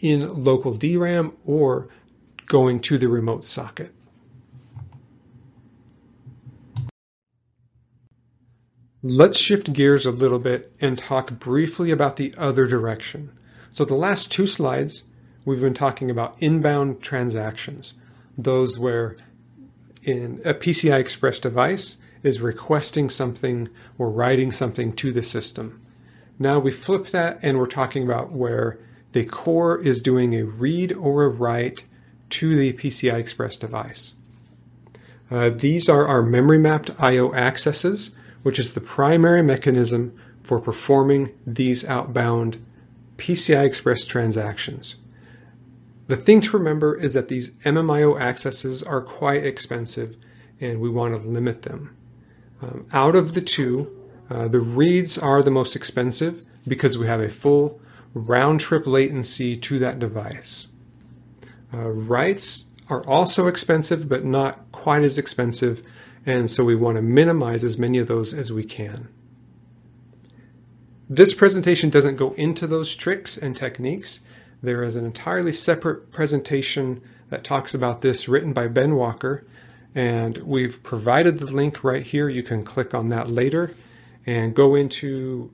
in 0.00 0.44
local 0.44 0.74
DRAM 0.74 1.32
or 1.44 1.88
going 2.46 2.80
to 2.80 2.98
the 2.98 3.08
remote 3.08 3.46
socket. 3.46 3.92
Let's 9.04 9.36
shift 9.36 9.72
gears 9.72 10.06
a 10.06 10.12
little 10.12 10.38
bit 10.38 10.72
and 10.80 10.96
talk 10.96 11.40
briefly 11.40 11.90
about 11.90 12.14
the 12.14 12.34
other 12.38 12.68
direction. 12.68 13.32
So 13.70 13.84
the 13.84 13.96
last 13.96 14.30
two 14.30 14.46
slides, 14.46 15.02
we've 15.44 15.60
been 15.60 15.74
talking 15.74 16.08
about 16.08 16.36
inbound 16.38 17.02
transactions, 17.02 17.94
those 18.38 18.78
where 18.78 19.16
in 20.04 20.42
a 20.44 20.54
PCI 20.54 21.00
Express 21.00 21.40
device 21.40 21.96
is 22.22 22.40
requesting 22.40 23.10
something 23.10 23.68
or 23.98 24.08
writing 24.08 24.52
something 24.52 24.92
to 24.92 25.10
the 25.10 25.24
system. 25.24 25.80
Now 26.38 26.60
we 26.60 26.70
flip 26.70 27.08
that 27.08 27.40
and 27.42 27.58
we're 27.58 27.66
talking 27.66 28.04
about 28.04 28.30
where 28.30 28.78
the 29.10 29.24
core 29.24 29.82
is 29.82 30.00
doing 30.00 30.34
a 30.34 30.44
read 30.44 30.92
or 30.92 31.24
a 31.24 31.28
write 31.28 31.82
to 32.30 32.54
the 32.54 32.72
PCI 32.72 33.14
Express 33.14 33.56
device. 33.56 34.14
Uh, 35.28 35.50
these 35.50 35.88
are 35.88 36.06
our 36.06 36.22
memory 36.22 36.58
mapped 36.58 36.92
I.O. 37.00 37.34
accesses, 37.34 38.12
which 38.42 38.58
is 38.58 38.74
the 38.74 38.80
primary 38.80 39.42
mechanism 39.42 40.18
for 40.42 40.60
performing 40.60 41.30
these 41.46 41.84
outbound 41.84 42.58
PCI 43.16 43.64
Express 43.64 44.04
transactions. 44.04 44.96
The 46.08 46.16
thing 46.16 46.40
to 46.42 46.58
remember 46.58 46.96
is 46.96 47.14
that 47.14 47.28
these 47.28 47.50
MMIO 47.64 48.20
accesses 48.20 48.82
are 48.82 49.00
quite 49.00 49.44
expensive 49.44 50.16
and 50.60 50.80
we 50.80 50.90
want 50.90 51.16
to 51.16 51.22
limit 51.22 51.62
them. 51.62 51.96
Um, 52.60 52.86
out 52.92 53.16
of 53.16 53.34
the 53.34 53.40
two, 53.40 53.90
uh, 54.28 54.48
the 54.48 54.60
reads 54.60 55.18
are 55.18 55.42
the 55.42 55.50
most 55.50 55.76
expensive 55.76 56.44
because 56.66 56.98
we 56.98 57.06
have 57.06 57.20
a 57.20 57.28
full 57.28 57.80
round 58.14 58.60
trip 58.60 58.86
latency 58.86 59.56
to 59.56 59.80
that 59.80 59.98
device. 59.98 60.68
Uh, 61.72 61.88
writes 61.88 62.64
are 62.88 63.06
also 63.06 63.46
expensive, 63.46 64.08
but 64.08 64.24
not 64.24 64.70
quite 64.72 65.02
as 65.02 65.18
expensive, 65.18 65.82
and 66.26 66.50
so 66.50 66.64
we 66.64 66.76
want 66.76 66.96
to 66.96 67.02
minimize 67.02 67.64
as 67.64 67.78
many 67.78 67.98
of 67.98 68.06
those 68.06 68.34
as 68.34 68.52
we 68.52 68.64
can. 68.64 69.08
This 71.08 71.34
presentation 71.34 71.90
doesn't 71.90 72.16
go 72.16 72.30
into 72.32 72.66
those 72.66 72.94
tricks 72.94 73.36
and 73.36 73.56
techniques. 73.56 74.20
There 74.62 74.84
is 74.84 74.96
an 74.96 75.04
entirely 75.04 75.52
separate 75.52 76.12
presentation 76.12 77.02
that 77.28 77.44
talks 77.44 77.74
about 77.74 78.00
this 78.00 78.28
written 78.28 78.52
by 78.52 78.68
Ben 78.68 78.94
Walker, 78.94 79.44
and 79.94 80.38
we've 80.38 80.82
provided 80.82 81.38
the 81.38 81.52
link 81.52 81.82
right 81.84 82.02
here. 82.02 82.28
You 82.28 82.42
can 82.42 82.64
click 82.64 82.94
on 82.94 83.10
that 83.10 83.28
later 83.28 83.74
and 84.24 84.54
go 84.54 84.76
into 84.76 85.52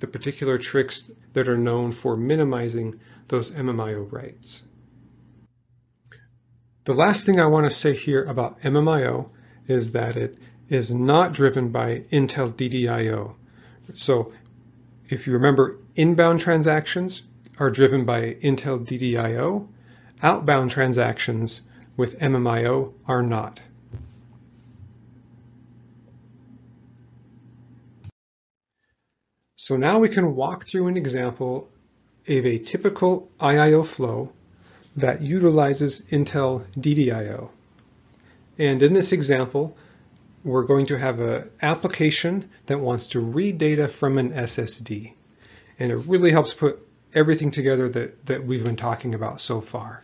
the 0.00 0.06
particular 0.06 0.58
tricks 0.58 1.10
that 1.32 1.48
are 1.48 1.56
known 1.56 1.90
for 1.90 2.14
minimizing 2.14 3.00
those 3.28 3.50
MMIO 3.50 4.12
writes. 4.12 4.64
The 6.84 6.94
last 6.94 7.24
thing 7.24 7.40
I 7.40 7.46
want 7.46 7.64
to 7.64 7.70
say 7.70 7.94
here 7.94 8.22
about 8.24 8.60
MMIO 8.60 9.30
is 9.66 9.92
that 9.92 10.16
it 10.16 10.36
is 10.68 10.94
not 10.94 11.32
driven 11.32 11.68
by 11.68 12.00
Intel 12.12 12.52
DDIO. 12.52 13.34
So 13.94 14.32
if 15.08 15.26
you 15.26 15.34
remember, 15.34 15.78
inbound 15.94 16.40
transactions 16.40 17.22
are 17.58 17.70
driven 17.70 18.04
by 18.04 18.34
Intel 18.34 18.84
DDIO. 18.84 19.68
Outbound 20.22 20.70
transactions 20.70 21.60
with 21.96 22.18
MMIO 22.18 22.92
are 23.06 23.22
not. 23.22 23.60
So 29.56 29.76
now 29.76 29.98
we 29.98 30.08
can 30.08 30.34
walk 30.34 30.66
through 30.66 30.88
an 30.88 30.96
example 30.96 31.70
of 32.28 32.46
a 32.46 32.58
typical 32.58 33.30
IIO 33.40 33.86
flow 33.86 34.32
that 34.96 35.22
utilizes 35.22 36.02
Intel 36.10 36.66
DDIO. 36.72 37.50
And 38.58 38.82
in 38.82 38.92
this 38.92 39.12
example, 39.12 39.76
we're 40.44 40.64
going 40.64 40.86
to 40.86 40.98
have 40.98 41.20
an 41.20 41.50
application 41.62 42.50
that 42.66 42.78
wants 42.78 43.08
to 43.08 43.20
read 43.20 43.58
data 43.58 43.88
from 43.88 44.18
an 44.18 44.32
SSD. 44.32 45.14
And 45.78 45.90
it 45.90 45.96
really 46.06 46.30
helps 46.30 46.52
put 46.52 46.86
everything 47.14 47.50
together 47.50 47.88
that, 47.88 48.26
that 48.26 48.44
we've 48.44 48.64
been 48.64 48.76
talking 48.76 49.14
about 49.14 49.40
so 49.40 49.60
far. 49.60 50.02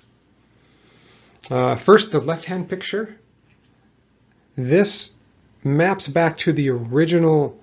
Uh, 1.50 1.76
first, 1.76 2.10
the 2.10 2.20
left-hand 2.20 2.68
picture. 2.68 3.18
This 4.56 5.12
maps 5.62 6.08
back 6.08 6.38
to 6.38 6.52
the 6.52 6.70
original 6.70 7.58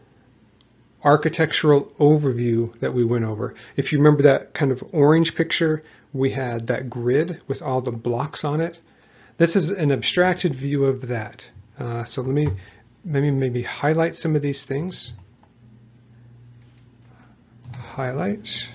architectural 1.04 1.91
overview 2.00 2.78
that 2.80 2.93
we 2.93 3.04
went 3.04 3.26
over. 3.26 3.56
If 3.76 3.91
you 3.91 4.00
remember 4.00 4.23
that 4.23 4.54
kind 4.54 4.71
of 4.71 4.84
orange 4.93 5.36
picture, 5.36 5.84
we 6.13 6.32
had 6.32 6.67
that 6.67 6.89
grid 6.89 7.41
with 7.47 7.62
all 7.62 7.82
the 7.82 7.91
blocks 7.91 8.43
on 8.43 8.62
it. 8.62 8.80
This 9.38 9.56
is 9.56 9.69
an 9.69 9.91
abstracted 9.91 10.56
view 10.56 10.86
of 10.86 11.10
that. 11.10 11.47
Uh, 11.80 12.06
so 12.06 12.23
let 12.23 12.34
me 12.34 12.50
maybe 13.06 13.30
maybe 13.30 13.62
highlight 13.62 14.15
some 14.15 14.36
of 14.36 14.41
these 14.41 14.65
things. 14.65 15.13
Highlight. 17.78 18.67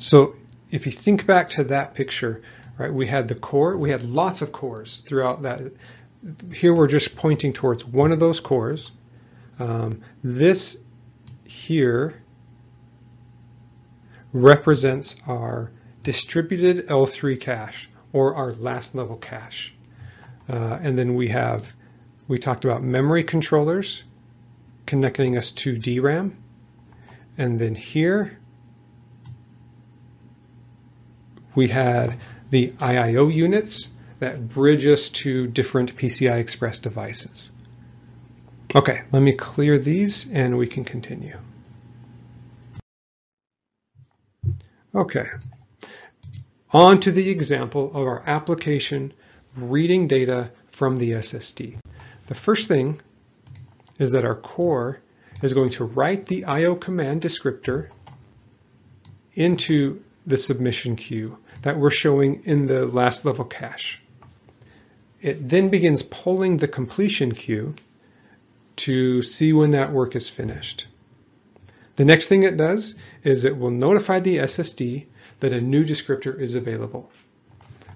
So 0.00 0.34
if 0.72 0.86
you 0.86 0.90
think 0.90 1.26
back 1.26 1.50
to 1.50 1.64
that 1.64 1.94
picture, 1.94 2.42
right, 2.76 2.92
we 2.92 3.06
had 3.06 3.28
the 3.28 3.36
core, 3.36 3.76
we 3.76 3.90
had 3.90 4.02
lots 4.02 4.42
of 4.42 4.50
cores 4.50 4.98
throughout 4.98 5.42
that. 5.42 5.60
Here 6.52 6.74
we're 6.74 6.88
just 6.88 7.14
pointing 7.14 7.52
towards 7.52 7.84
one 7.84 8.10
of 8.10 8.18
those 8.18 8.40
cores. 8.40 8.90
Um, 9.60 10.02
this 10.24 10.76
here 11.44 12.20
represents 14.32 15.14
our 15.28 15.70
distributed 16.02 16.88
L3 16.88 17.40
cache 17.40 17.88
or 18.16 18.34
our 18.34 18.52
last 18.54 18.94
level 18.94 19.16
cache. 19.16 19.74
Uh, 20.48 20.78
and 20.80 20.96
then 20.96 21.14
we 21.16 21.28
have, 21.28 21.70
we 22.26 22.38
talked 22.38 22.64
about 22.64 22.80
memory 22.80 23.22
controllers 23.22 24.04
connecting 24.86 25.36
us 25.36 25.52
to 25.52 25.76
DRAM. 25.76 26.34
And 27.36 27.58
then 27.58 27.74
here 27.74 28.38
we 31.54 31.68
had 31.68 32.18
the 32.48 32.70
IIO 32.70 33.30
units 33.32 33.90
that 34.20 34.48
bridge 34.48 34.86
us 34.86 35.10
to 35.10 35.46
different 35.46 35.94
PCI 35.94 36.38
Express 36.38 36.78
devices. 36.78 37.50
Okay, 38.74 39.02
let 39.12 39.20
me 39.20 39.34
clear 39.34 39.78
these 39.78 40.26
and 40.32 40.56
we 40.56 40.66
can 40.66 40.86
continue. 40.86 41.36
Okay, 44.94 45.26
on 46.72 47.00
to 47.00 47.12
the 47.12 47.30
example 47.30 47.88
of 47.88 48.06
our 48.06 48.22
application 48.26 49.12
reading 49.56 50.08
data 50.08 50.50
from 50.70 50.98
the 50.98 51.12
SSD. 51.12 51.78
The 52.26 52.34
first 52.34 52.68
thing 52.68 53.00
is 53.98 54.12
that 54.12 54.24
our 54.24 54.34
core 54.34 55.00
is 55.42 55.54
going 55.54 55.70
to 55.70 55.84
write 55.84 56.26
the 56.26 56.44
IO 56.44 56.74
command 56.74 57.22
descriptor 57.22 57.88
into 59.34 60.02
the 60.26 60.36
submission 60.36 60.96
queue 60.96 61.38
that 61.62 61.78
we're 61.78 61.90
showing 61.90 62.42
in 62.44 62.66
the 62.66 62.86
last 62.86 63.24
level 63.24 63.44
cache. 63.44 64.00
It 65.22 65.46
then 65.46 65.68
begins 65.70 66.02
polling 66.02 66.56
the 66.56 66.68
completion 66.68 67.32
queue 67.32 67.74
to 68.76 69.22
see 69.22 69.52
when 69.52 69.70
that 69.70 69.92
work 69.92 70.14
is 70.14 70.28
finished. 70.28 70.86
The 71.96 72.04
next 72.04 72.28
thing 72.28 72.42
it 72.42 72.56
does 72.56 72.94
is 73.24 73.44
it 73.44 73.56
will 73.56 73.70
notify 73.70 74.20
the 74.20 74.38
SSD 74.38 75.06
that 75.40 75.52
a 75.52 75.60
new 75.60 75.84
descriptor 75.84 76.38
is 76.40 76.54
available. 76.54 77.10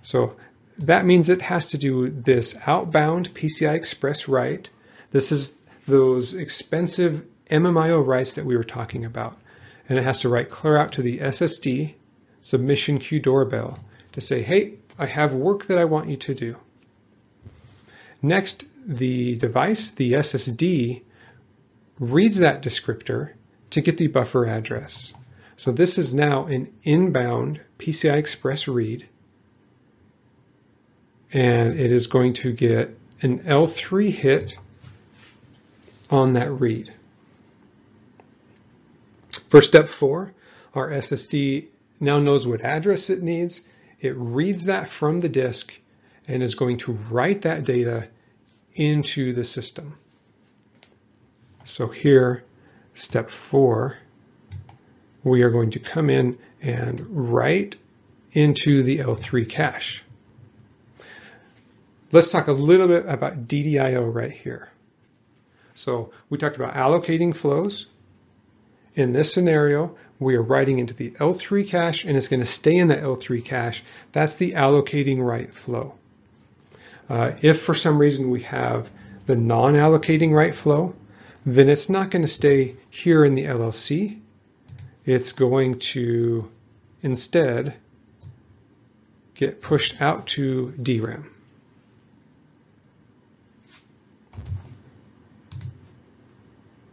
So 0.02 0.36
that 0.78 1.04
means 1.04 1.28
it 1.28 1.42
has 1.42 1.70
to 1.70 1.78
do 1.78 2.08
this 2.10 2.56
outbound 2.66 3.34
PCI 3.34 3.74
Express 3.74 4.28
write. 4.28 4.70
This 5.10 5.32
is 5.32 5.58
those 5.86 6.34
expensive 6.34 7.24
MMIO 7.50 8.06
writes 8.06 8.34
that 8.34 8.44
we 8.44 8.56
were 8.56 8.64
talking 8.64 9.04
about. 9.04 9.36
And 9.88 9.98
it 9.98 10.04
has 10.04 10.20
to 10.20 10.28
write 10.28 10.50
clear 10.50 10.76
out 10.76 10.92
to 10.92 11.02
the 11.02 11.18
SSD 11.18 11.94
submission 12.40 12.98
queue 12.98 13.20
doorbell 13.20 13.78
to 14.12 14.20
say, 14.20 14.42
hey, 14.42 14.74
I 14.98 15.06
have 15.06 15.32
work 15.32 15.66
that 15.66 15.78
I 15.78 15.84
want 15.84 16.08
you 16.08 16.16
to 16.16 16.34
do. 16.34 16.56
Next, 18.22 18.64
the 18.86 19.36
device, 19.36 19.90
the 19.90 20.12
SSD, 20.12 21.02
reads 21.98 22.38
that 22.38 22.62
descriptor 22.62 23.32
to 23.70 23.80
get 23.80 23.98
the 23.98 24.06
buffer 24.06 24.46
address. 24.46 25.12
So 25.60 25.72
this 25.72 25.98
is 25.98 26.14
now 26.14 26.46
an 26.46 26.72
inbound 26.84 27.60
PCI 27.78 28.16
Express 28.16 28.66
read. 28.66 29.06
And 31.34 31.78
it 31.78 31.92
is 31.92 32.06
going 32.06 32.32
to 32.32 32.50
get 32.50 32.98
an 33.20 33.40
L3 33.40 34.08
hit 34.08 34.56
on 36.08 36.32
that 36.32 36.50
read. 36.50 36.94
For 39.50 39.60
step 39.60 39.90
four, 39.90 40.32
our 40.74 40.88
SSD 40.88 41.66
now 42.00 42.18
knows 42.18 42.46
what 42.46 42.62
address 42.62 43.10
it 43.10 43.22
needs. 43.22 43.60
It 44.00 44.16
reads 44.16 44.64
that 44.64 44.88
from 44.88 45.20
the 45.20 45.28
disk 45.28 45.78
and 46.26 46.42
is 46.42 46.54
going 46.54 46.78
to 46.78 46.92
write 47.10 47.42
that 47.42 47.66
data 47.66 48.08
into 48.72 49.34
the 49.34 49.44
system. 49.44 49.98
So 51.64 51.88
here, 51.88 52.44
step 52.94 53.28
four, 53.28 53.98
we 55.22 55.42
are 55.42 55.50
going 55.50 55.70
to 55.72 55.78
come 55.78 56.10
in 56.10 56.38
and 56.62 57.04
write 57.10 57.76
into 58.32 58.82
the 58.82 58.98
L3 58.98 59.48
cache. 59.48 60.02
Let's 62.12 62.30
talk 62.30 62.48
a 62.48 62.52
little 62.52 62.88
bit 62.88 63.06
about 63.06 63.46
DDIO 63.46 64.12
right 64.12 64.32
here. 64.32 64.70
So 65.74 66.12
we 66.28 66.38
talked 66.38 66.56
about 66.56 66.74
allocating 66.74 67.34
flows. 67.34 67.86
In 68.94 69.12
this 69.12 69.32
scenario, 69.32 69.96
we 70.18 70.36
are 70.36 70.42
writing 70.42 70.78
into 70.78 70.94
the 70.94 71.12
L3 71.12 71.66
cache 71.66 72.04
and 72.04 72.16
it's 72.16 72.28
going 72.28 72.40
to 72.40 72.46
stay 72.46 72.76
in 72.76 72.88
the 72.88 72.96
L3 72.96 73.44
cache. 73.44 73.82
That's 74.12 74.36
the 74.36 74.52
allocating 74.52 75.24
write 75.24 75.54
flow. 75.54 75.94
Uh, 77.08 77.32
if 77.42 77.62
for 77.62 77.74
some 77.74 77.98
reason 77.98 78.30
we 78.30 78.42
have 78.42 78.90
the 79.26 79.36
non-allocating 79.36 80.32
write 80.32 80.54
flow, 80.54 80.94
then 81.46 81.68
it's 81.68 81.88
not 81.88 82.10
going 82.10 82.22
to 82.22 82.28
stay 82.28 82.76
here 82.90 83.24
in 83.24 83.34
the 83.34 83.44
LLC. 83.44 84.20
It's 85.04 85.32
going 85.32 85.78
to 85.78 86.50
instead 87.02 87.74
get 89.34 89.62
pushed 89.62 90.02
out 90.02 90.26
to 90.26 90.72
DRAM. 90.72 91.30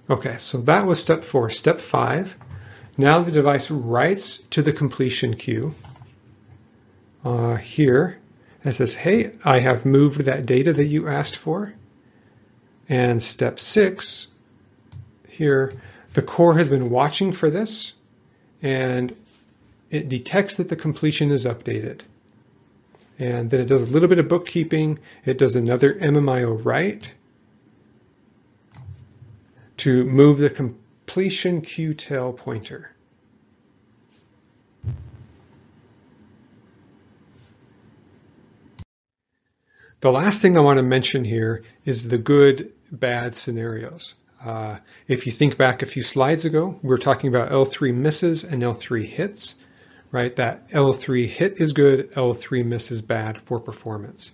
Okay, 0.10 0.38
so 0.38 0.60
that 0.60 0.86
was 0.86 1.02
step 1.02 1.26
four. 1.26 1.50
Step 1.50 1.82
five, 1.82 2.38
now 2.98 3.22
the 3.22 3.32
device 3.32 3.70
writes 3.70 4.38
to 4.52 4.62
the 4.62 4.72
completion 4.72 5.36
queue 5.36 5.76
uh, 7.26 7.56
here 7.56 8.18
and 8.64 8.74
says, 8.74 8.96
hey, 8.96 9.34
I 9.44 9.60
have 9.60 9.86
moved 9.86 10.22
that 10.22 10.46
data 10.46 10.72
that 10.72 10.86
you 10.86 11.10
asked 11.10 11.36
for. 11.36 11.74
And 12.88 13.22
step 13.22 13.60
six, 13.60 14.28
here, 15.28 15.74
the 16.14 16.22
core 16.22 16.58
has 16.58 16.70
been 16.70 16.90
watching 16.90 17.34
for 17.34 17.50
this 17.50 17.94
and 18.62 19.16
it 19.90 20.10
detects 20.10 20.58
that 20.58 20.70
the 20.70 20.76
completion 20.76 21.32
is 21.32 21.46
updated. 21.46 22.02
And 23.20 23.50
then 23.50 23.62
it 23.62 23.66
does 23.66 23.82
a 23.82 23.88
little 23.88 24.08
bit 24.08 24.20
of 24.20 24.28
bookkeeping. 24.28 25.00
It 25.26 25.38
does 25.38 25.56
another 25.56 25.94
MMIO 25.94 26.64
write 26.64 27.12
to 29.78 30.04
move 30.04 30.38
the 30.38 30.50
completion 30.50 31.62
queue 31.62 31.94
tail 31.94 32.34
pointer. 32.34 32.92
The 40.00 40.12
last 40.12 40.44
thing 40.44 40.58
I 40.58 40.62
want 40.62 40.78
to 40.78 40.84
mention 40.84 41.24
here 41.24 41.64
is 41.84 42.08
the 42.08 42.20
good 42.20 42.72
bad 42.92 43.34
scenarios. 43.34 44.14
Uh, 44.44 44.78
if 45.08 45.26
you 45.26 45.32
think 45.32 45.58
back 45.58 45.82
a 45.82 45.88
few 45.88 46.04
slides 46.04 46.46
ago, 46.46 46.80
we 46.82 46.90
were 46.90 46.98
talking 46.98 47.30
about 47.30 47.52
L3 47.52 47.94
misses 47.94 48.44
and 48.44 48.62
L3 48.62 49.04
hits, 49.04 49.56
right? 50.12 50.36
That 50.36 50.70
L3 50.70 51.28
hit 51.28 51.60
is 51.60 51.74
good, 51.74 52.12
L3 52.12 52.66
miss 52.66 52.92
is 52.92 53.02
bad 53.02 53.42
for 53.42 53.60
performance. 53.60 54.32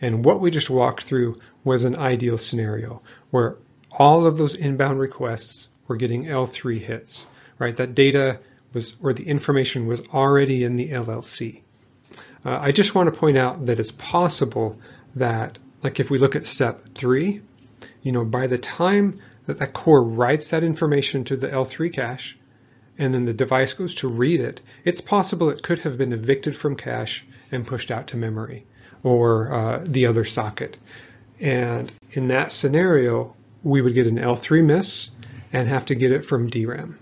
And 0.00 0.24
what 0.24 0.40
we 0.40 0.50
just 0.50 0.68
walked 0.68 1.04
through 1.04 1.40
was 1.64 1.84
an 1.84 1.96
ideal 1.96 2.38
scenario 2.38 3.02
where 3.30 3.56
all 3.90 4.26
of 4.26 4.36
those 4.36 4.54
inbound 4.54 4.98
requests 4.98 5.68
were 5.86 5.96
getting 5.96 6.24
L3 6.24 6.78
hits, 6.78 7.26
right? 7.58 7.76
That 7.76 7.94
data 7.94 8.40
was, 8.72 8.96
or 9.00 9.12
the 9.12 9.26
information 9.26 9.86
was 9.86 10.02
already 10.08 10.64
in 10.64 10.76
the 10.76 10.90
LLC. 10.90 11.62
Uh, 12.44 12.58
I 12.60 12.72
just 12.72 12.94
want 12.94 13.12
to 13.12 13.18
point 13.18 13.38
out 13.38 13.66
that 13.66 13.80
it's 13.80 13.92
possible 13.92 14.78
that, 15.14 15.58
like 15.82 15.98
if 15.98 16.10
we 16.10 16.18
look 16.18 16.36
at 16.36 16.46
step 16.46 16.90
three, 16.94 17.40
you 18.02 18.12
know, 18.12 18.24
by 18.24 18.46
the 18.46 18.58
time 18.58 19.20
that 19.46 19.58
that 19.58 19.72
core 19.72 20.02
writes 20.02 20.50
that 20.50 20.62
information 20.62 21.24
to 21.24 21.36
the 21.36 21.48
L3 21.48 21.92
cache, 21.92 22.38
and 22.98 23.12
then 23.14 23.24
the 23.24 23.32
device 23.32 23.72
goes 23.72 23.94
to 23.96 24.08
read 24.08 24.40
it, 24.40 24.60
it's 24.84 25.00
possible 25.00 25.50
it 25.50 25.62
could 25.62 25.80
have 25.80 25.98
been 25.98 26.12
evicted 26.12 26.56
from 26.56 26.76
cache 26.76 27.24
and 27.50 27.66
pushed 27.66 27.90
out 27.90 28.08
to 28.08 28.16
memory 28.16 28.66
or 29.02 29.52
uh, 29.52 29.84
the 29.84 30.06
other 30.06 30.24
socket. 30.24 30.76
And 31.40 31.92
in 32.12 32.28
that 32.28 32.52
scenario, 32.52 33.36
we 33.62 33.82
would 33.82 33.94
get 33.94 34.06
an 34.06 34.16
L3 34.16 34.64
miss 34.64 35.10
and 35.52 35.68
have 35.68 35.86
to 35.86 35.94
get 35.94 36.12
it 36.12 36.24
from 36.24 36.48
DRAM. 36.48 36.98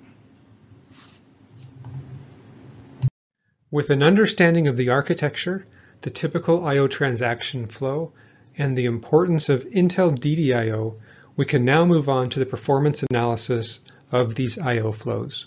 With 3.71 3.91
an 3.91 4.03
understanding 4.03 4.69
of 4.69 4.77
the 4.77 4.91
architecture, 4.91 5.67
the 6.03 6.11
typical 6.11 6.65
I.O. 6.65 6.87
transaction 6.87 7.67
flow, 7.67 8.13
and 8.57 8.79
the 8.79 8.85
importance 8.85 9.49
of 9.49 9.65
Intel 9.65 10.17
DDIO, 10.17 10.97
we 11.37 11.44
can 11.44 11.64
now 11.64 11.85
move 11.85 12.09
on 12.09 12.31
to 12.31 12.38
the 12.38 12.47
performance 12.47 13.03
analysis 13.11 13.81
of 14.12 14.35
these 14.35 14.59
I.O. 14.59 14.92
flows. 14.92 15.47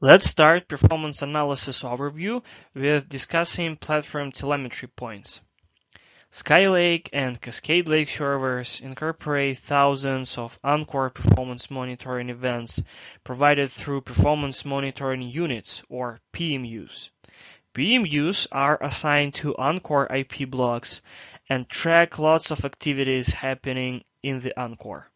Let's 0.00 0.28
start 0.28 0.68
performance 0.68 1.20
analysis 1.20 1.82
overview 1.82 2.42
with 2.74 3.08
discussing 3.08 3.76
platform 3.76 4.32
telemetry 4.32 4.88
points. 4.88 5.40
Skylake 6.32 7.10
and 7.12 7.38
Cascade 7.38 7.88
Lake 7.88 8.08
servers 8.08 8.80
incorporate 8.80 9.58
thousands 9.58 10.38
of 10.38 10.58
Uncore 10.62 11.12
performance 11.12 11.70
monitoring 11.70 12.30
events 12.30 12.80
provided 13.24 13.70
through 13.70 14.02
performance 14.02 14.64
monitoring 14.64 15.22
units 15.22 15.82
or 15.90 16.20
PMUs. 16.32 17.10
PMUs 17.74 18.46
are 18.52 18.82
assigned 18.82 19.34
to 19.34 19.54
Uncore 19.58 20.06
IP 20.10 20.48
blocks 20.48 21.02
and 21.50 21.68
track 21.68 22.18
lots 22.18 22.52
of 22.52 22.64
activities 22.64 23.32
happening 23.32 24.04
in 24.22 24.38
the 24.38 24.54
Uncore. 24.56 25.06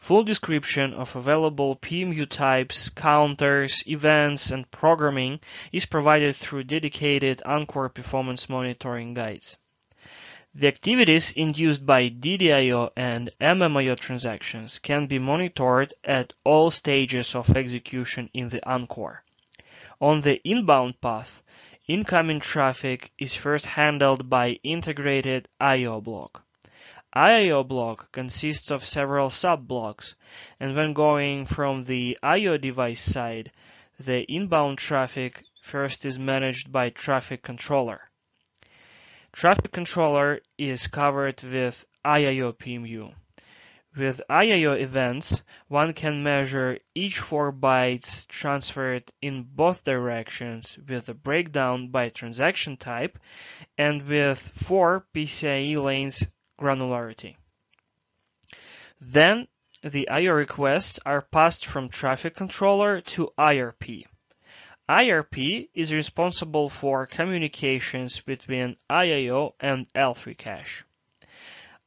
Full 0.00 0.24
description 0.24 0.92
of 0.92 1.14
available 1.14 1.76
PMU 1.76 2.28
types, 2.28 2.88
counters, 2.88 3.82
events, 3.86 4.50
and 4.50 4.68
programming 4.72 5.38
is 5.70 5.86
provided 5.86 6.34
through 6.34 6.64
dedicated 6.64 7.40
Uncore 7.46 7.94
performance 7.94 8.48
monitoring 8.48 9.14
guides. 9.14 9.56
The 10.52 10.66
activities 10.66 11.30
induced 11.30 11.86
by 11.86 12.08
DDIO 12.08 12.90
and 12.96 13.30
MMIO 13.40 13.96
transactions 13.96 14.80
can 14.80 15.06
be 15.06 15.20
monitored 15.20 15.94
at 16.02 16.32
all 16.42 16.72
stages 16.72 17.36
of 17.36 17.56
execution 17.56 18.28
in 18.34 18.48
the 18.48 18.60
Uncore. 18.66 19.18
On 20.00 20.22
the 20.22 20.40
inbound 20.44 21.00
path, 21.00 21.39
incoming 21.92 22.38
traffic 22.38 23.10
is 23.18 23.34
first 23.34 23.66
handled 23.66 24.30
by 24.30 24.50
integrated 24.62 25.48
IO 25.58 26.00
block. 26.00 26.44
IO 27.12 27.64
block 27.64 28.12
consists 28.12 28.70
of 28.70 28.86
several 28.86 29.28
sub-blocks, 29.28 30.14
and 30.60 30.76
when 30.76 30.92
going 30.92 31.44
from 31.44 31.82
the 31.82 32.16
IO 32.22 32.56
device 32.56 33.02
side, 33.02 33.50
the 33.98 34.22
inbound 34.32 34.78
traffic 34.78 35.42
first 35.62 36.06
is 36.06 36.16
managed 36.16 36.70
by 36.70 36.90
Traffic 36.90 37.42
Controller. 37.42 38.08
Traffic 39.32 39.72
Controller 39.72 40.38
is 40.56 40.86
covered 40.86 41.42
with 41.42 41.84
IIO 42.04 42.52
PMU. 42.52 43.12
With 43.96 44.20
IIO 44.30 44.80
events, 44.80 45.42
one 45.66 45.94
can 45.94 46.22
measure 46.22 46.78
each 46.94 47.18
4 47.18 47.52
bytes 47.52 48.24
transferred 48.28 49.10
in 49.20 49.42
both 49.42 49.82
directions 49.82 50.78
with 50.88 51.08
a 51.08 51.14
breakdown 51.14 51.88
by 51.88 52.10
transaction 52.10 52.76
type 52.76 53.18
and 53.76 54.06
with 54.06 54.38
4 54.38 55.06
PCIe 55.12 55.82
lanes 55.82 56.24
granularity. 56.56 57.34
Then 59.00 59.48
the 59.82 60.08
IO 60.08 60.34
requests 60.34 61.00
are 61.04 61.22
passed 61.22 61.66
from 61.66 61.88
traffic 61.88 62.36
controller 62.36 63.00
to 63.00 63.32
IRP. 63.36 64.06
IRP 64.88 65.68
is 65.74 65.92
responsible 65.92 66.68
for 66.68 67.06
communications 67.06 68.20
between 68.20 68.76
IIO 68.88 69.54
and 69.58 69.92
L3 69.94 70.38
cache. 70.38 70.84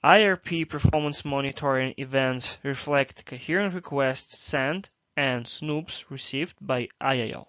IRP 0.03 0.67
performance 0.67 1.23
monitoring 1.23 1.93
events 1.97 2.57
reflect 2.61 3.25
coherent 3.25 3.73
requests 3.73 4.37
sent 4.37 4.89
and 5.15 5.45
snoops 5.45 6.03
received 6.09 6.57
by 6.59 6.89
IIO. 6.99 7.47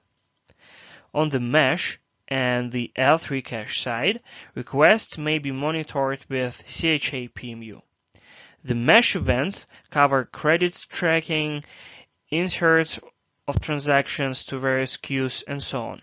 On 1.13 1.31
the 1.31 1.41
mesh, 1.41 1.99
and 2.29 2.71
the 2.71 2.93
L3 2.97 3.45
cache 3.45 3.81
side, 3.81 4.21
requests 4.55 5.19
may 5.19 5.39
be 5.39 5.51
monitored 5.51 6.25
with 6.29 6.63
CHA 6.67 7.29
PMU. 7.35 7.83
The 8.63 8.75
mesh 8.77 9.17
events 9.17 9.67
cover 9.91 10.25
credits 10.25 10.87
tracking, 10.87 11.65
inserts 12.31 13.01
of 13.49 13.61
transactions 13.61 14.45
to 14.45 14.61
various 14.61 14.97
queues, 14.97 15.43
and 15.49 15.61
so 15.61 15.83
on. 15.83 16.03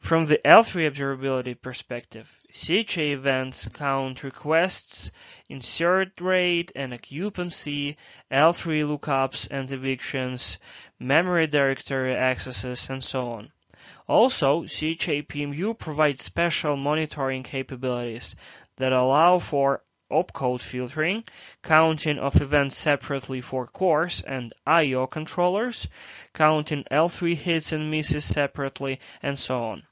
From 0.00 0.26
the 0.26 0.38
L3 0.44 0.90
observability 0.90 1.60
perspective, 1.60 2.34
CHA 2.52 3.12
events 3.12 3.68
count 3.68 4.22
requests, 4.22 5.10
insert 5.48 6.20
rate 6.20 6.72
and 6.74 6.94
occupancy, 6.94 7.96
L3 8.30 8.84
lookups 8.86 9.48
and 9.50 9.70
evictions, 9.70 10.58
memory 10.98 11.46
directory 11.46 12.14
accesses, 12.14 12.88
and 12.88 13.04
so 13.04 13.32
on. 13.32 13.52
Also, 14.06 14.64
CHA-PMU 14.64 15.78
provides 15.78 16.22
special 16.22 16.76
monitoring 16.76 17.42
capabilities 17.42 18.34
that 18.76 18.92
allow 18.92 19.38
for 19.38 19.82
opcode 20.10 20.62
filtering, 20.62 21.24
counting 21.62 22.18
of 22.18 22.40
events 22.40 22.76
separately 22.76 23.40
for 23.40 23.66
cores 23.66 24.20
and 24.22 24.52
I.O. 24.66 25.06
controllers, 25.06 25.86
counting 26.32 26.84
L3 26.90 27.34
hits 27.34 27.72
and 27.72 27.90
misses 27.90 28.24
separately, 28.24 29.00
and 29.22 29.38
so 29.38 29.62
on. 29.62 29.82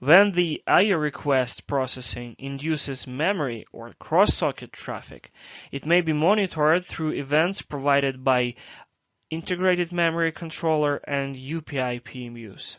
When 0.00 0.30
the 0.30 0.62
I.O. 0.66 0.96
request 0.96 1.66
processing 1.66 2.36
induces 2.38 3.06
memory 3.06 3.66
or 3.72 3.94
cross-socket 3.98 4.72
traffic, 4.72 5.32
it 5.72 5.86
may 5.86 6.00
be 6.00 6.12
monitored 6.12 6.84
through 6.84 7.14
events 7.14 7.62
provided 7.62 8.22
by 8.22 8.54
Integrated 9.30 9.92
Memory 9.92 10.32
Controller 10.32 10.96
and 11.04 11.36
UPI 11.36 12.00
PMUs. 12.02 12.76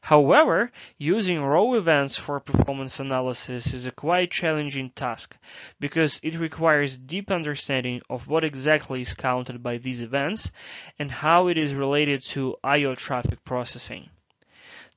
However, 0.00 0.72
using 0.96 1.40
raw 1.40 1.72
events 1.74 2.16
for 2.16 2.40
performance 2.40 3.00
analysis 3.00 3.72
is 3.72 3.86
a 3.86 3.92
quite 3.92 4.30
challenging 4.30 4.90
task 4.90 5.36
because 5.78 6.20
it 6.22 6.38
requires 6.38 6.98
deep 6.98 7.30
understanding 7.30 8.02
of 8.10 8.26
what 8.26 8.44
exactly 8.44 9.02
is 9.02 9.14
counted 9.14 9.62
by 9.62 9.78
these 9.78 10.02
events 10.02 10.50
and 10.98 11.10
how 11.10 11.48
it 11.48 11.56
is 11.56 11.74
related 11.74 12.22
to 12.24 12.56
I.O. 12.64 12.94
traffic 12.94 13.44
processing. 13.44 14.10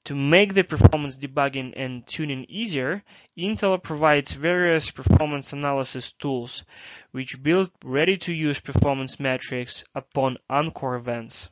To 0.06 0.16
make 0.16 0.56
the 0.56 0.64
performance 0.64 1.16
debugging 1.16 1.74
and 1.76 2.08
tuning 2.08 2.46
easier, 2.50 3.04
Intel 3.38 3.84
provides 3.84 4.34
various 4.34 4.90
performance 4.90 5.54
analysis 5.54 6.12
tools, 6.14 6.64
which 7.12 7.44
build 7.44 7.70
ready-to-use 7.84 8.62
performance 8.62 9.20
metrics 9.20 9.84
upon 9.94 10.40
Uncore 10.50 10.98
events. 10.98 11.50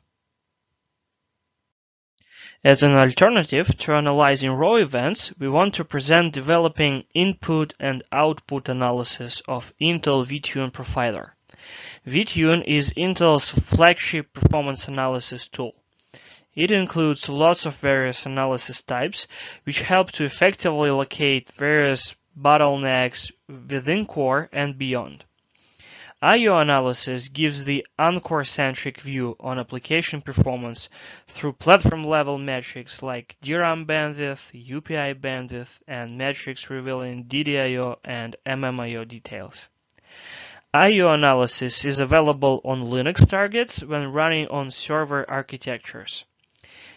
As 2.62 2.82
an 2.82 2.94
alternative 2.94 3.74
to 3.78 3.94
analyzing 3.94 4.50
raw 4.50 4.74
events, 4.74 5.32
we 5.38 5.48
want 5.48 5.72
to 5.76 5.84
present 5.84 6.34
developing 6.34 7.04
input 7.14 7.72
and 7.80 8.02
output 8.12 8.68
analysis 8.68 9.40
of 9.48 9.72
Intel 9.80 10.26
vTune 10.26 10.70
Profiler. 10.70 11.30
vTune 12.06 12.62
is 12.66 12.92
Intel's 12.98 13.48
flagship 13.48 14.34
performance 14.34 14.88
analysis 14.88 15.48
tool. 15.48 15.74
It 16.54 16.70
includes 16.70 17.30
lots 17.30 17.64
of 17.64 17.76
various 17.76 18.26
analysis 18.26 18.82
types, 18.82 19.26
which 19.64 19.80
help 19.80 20.12
to 20.12 20.24
effectively 20.24 20.90
locate 20.90 21.50
various 21.52 22.14
bottlenecks 22.38 23.30
within 23.48 24.04
core 24.04 24.50
and 24.52 24.76
beyond. 24.76 25.24
I/O 26.22 26.58
analysis 26.58 27.28
gives 27.28 27.64
the 27.64 27.86
Uncore-centric 27.98 29.00
view 29.00 29.36
on 29.40 29.58
application 29.58 30.20
performance 30.20 30.90
through 31.26 31.54
platform-level 31.54 32.36
metrics 32.36 33.02
like 33.02 33.36
DRAM 33.40 33.86
bandwidth, 33.86 34.52
UPI 34.52 35.14
bandwidth, 35.14 35.78
and 35.88 36.18
metrics 36.18 36.68
revealing 36.68 37.24
DDIO 37.24 37.96
and 38.04 38.36
MMIO 38.44 39.08
details. 39.08 39.68
I/O 40.74 41.08
analysis 41.08 41.86
is 41.86 42.00
available 42.00 42.60
on 42.66 42.82
Linux 42.82 43.26
targets 43.26 43.82
when 43.82 44.12
running 44.12 44.46
on 44.48 44.70
server 44.70 45.24
architectures. 45.26 46.24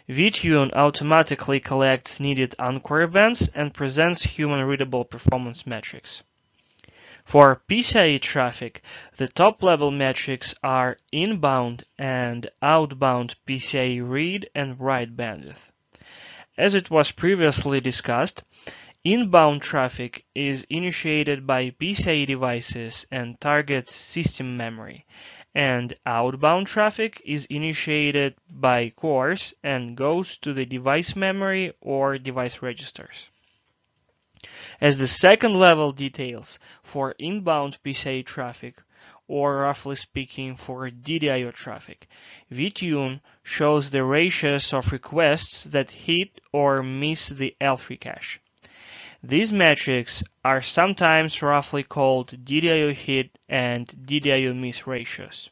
vTune 0.10 0.74
automatically 0.74 1.62
collects 1.62 2.20
needed 2.20 2.56
Uncore 2.60 3.06
events 3.06 3.48
and 3.56 3.74
presents 3.74 4.24
human-readable 4.24 5.06
performance 5.06 5.66
metrics. 5.66 6.24
For 7.26 7.62
PCIe 7.68 8.22
traffic, 8.22 8.82
the 9.18 9.28
top-level 9.28 9.92
metrics 9.92 10.54
are 10.62 10.98
inbound 11.12 11.86
and 11.98 12.50
outbound 12.62 13.36
PCIe 13.48 14.02
read 14.08 14.50
and 14.54 14.80
write 14.80 15.18
bandwidth. 15.18 15.72
As 16.58 16.76
it 16.76 16.92
was 16.92 17.12
previously 17.12 17.80
discussed, 17.82 18.44
inbound 19.04 19.62
traffic 19.62 20.26
is 20.36 20.66
initiated 20.70 21.48
by 21.48 21.72
PCIe 21.72 22.28
devices 22.28 23.06
and 23.12 23.40
targets 23.42 23.96
system 23.96 24.56
memory, 24.56 25.06
and 25.56 25.96
outbound 26.06 26.68
traffic 26.68 27.22
is 27.26 27.46
initiated 27.46 28.36
by 28.50 28.90
cores 28.90 29.54
and 29.64 29.98
goes 29.98 30.38
to 30.38 30.54
the 30.54 30.66
device 30.66 31.16
memory 31.16 31.74
or 31.82 32.18
device 32.18 32.62
registers. 32.62 33.30
As 34.84 34.98
the 34.98 35.08
second 35.08 35.54
level 35.54 35.94
details, 35.94 36.60
for 36.84 37.16
inbound 37.18 37.78
PCIe 37.86 38.26
traffic, 38.26 38.76
or 39.30 39.60
roughly 39.60 39.96
speaking 39.96 40.58
for 40.58 40.90
DDIO 40.90 41.54
traffic. 41.54 42.10
vTune 42.52 43.22
shows 43.44 43.92
the 43.92 44.04
ratios 44.04 44.74
of 44.74 44.92
requests 44.92 45.64
that 45.64 45.92
hit 45.92 46.42
or 46.52 46.84
miss 46.84 47.30
the 47.30 47.56
L3 47.62 47.98
cache. 47.98 48.42
These 49.24 49.54
metrics 49.54 50.22
are 50.44 50.62
sometimes 50.62 51.42
roughly 51.42 51.84
called 51.84 52.44
DDIO 52.44 52.94
hit 52.94 53.30
and 53.48 53.88
DDIO 53.88 54.54
miss 54.54 54.86
ratios. 54.86 55.50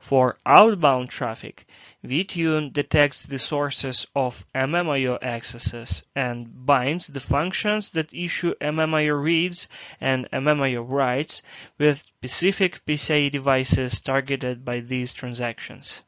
For 0.00 0.38
outbound 0.46 1.10
traffic, 1.10 1.66
vTune 2.02 2.72
detects 2.72 3.26
the 3.26 3.38
sources 3.38 4.06
of 4.16 4.46
MMIO 4.54 5.22
accesses 5.22 6.02
and 6.16 6.66
binds 6.66 7.06
the 7.06 7.20
functions 7.20 7.90
that 7.90 8.14
issue 8.14 8.54
MMIO 8.62 9.22
reads 9.22 9.68
and 10.00 10.26
MMIO 10.32 10.84
writes 10.88 11.42
with 11.78 12.02
specific 12.02 12.84
PCIe 12.86 13.30
devices 13.30 14.00
targeted 14.00 14.64
by 14.64 14.80
these 14.80 15.12
transactions. 15.12 16.02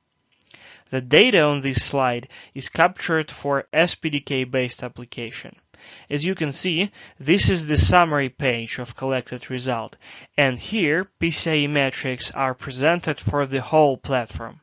The 0.88 1.00
data 1.00 1.42
on 1.42 1.60
this 1.60 1.84
slide 1.84 2.28
is 2.54 2.70
captured 2.70 3.30
for 3.30 3.68
SPDK-based 3.72 4.82
application. 4.82 5.56
As 6.08 6.24
you 6.24 6.34
can 6.34 6.52
see, 6.52 6.90
this 7.18 7.48
is 7.48 7.66
the 7.66 7.76
summary 7.76 8.28
page 8.28 8.78
of 8.78 8.96
collected 8.96 9.50
result, 9.50 9.96
and 10.36 10.58
here 10.58 11.10
PCIe 11.20 11.68
metrics 11.68 12.30
are 12.30 12.54
presented 12.54 13.20
for 13.20 13.46
the 13.46 13.60
whole 13.60 13.96
platform. 13.96 14.60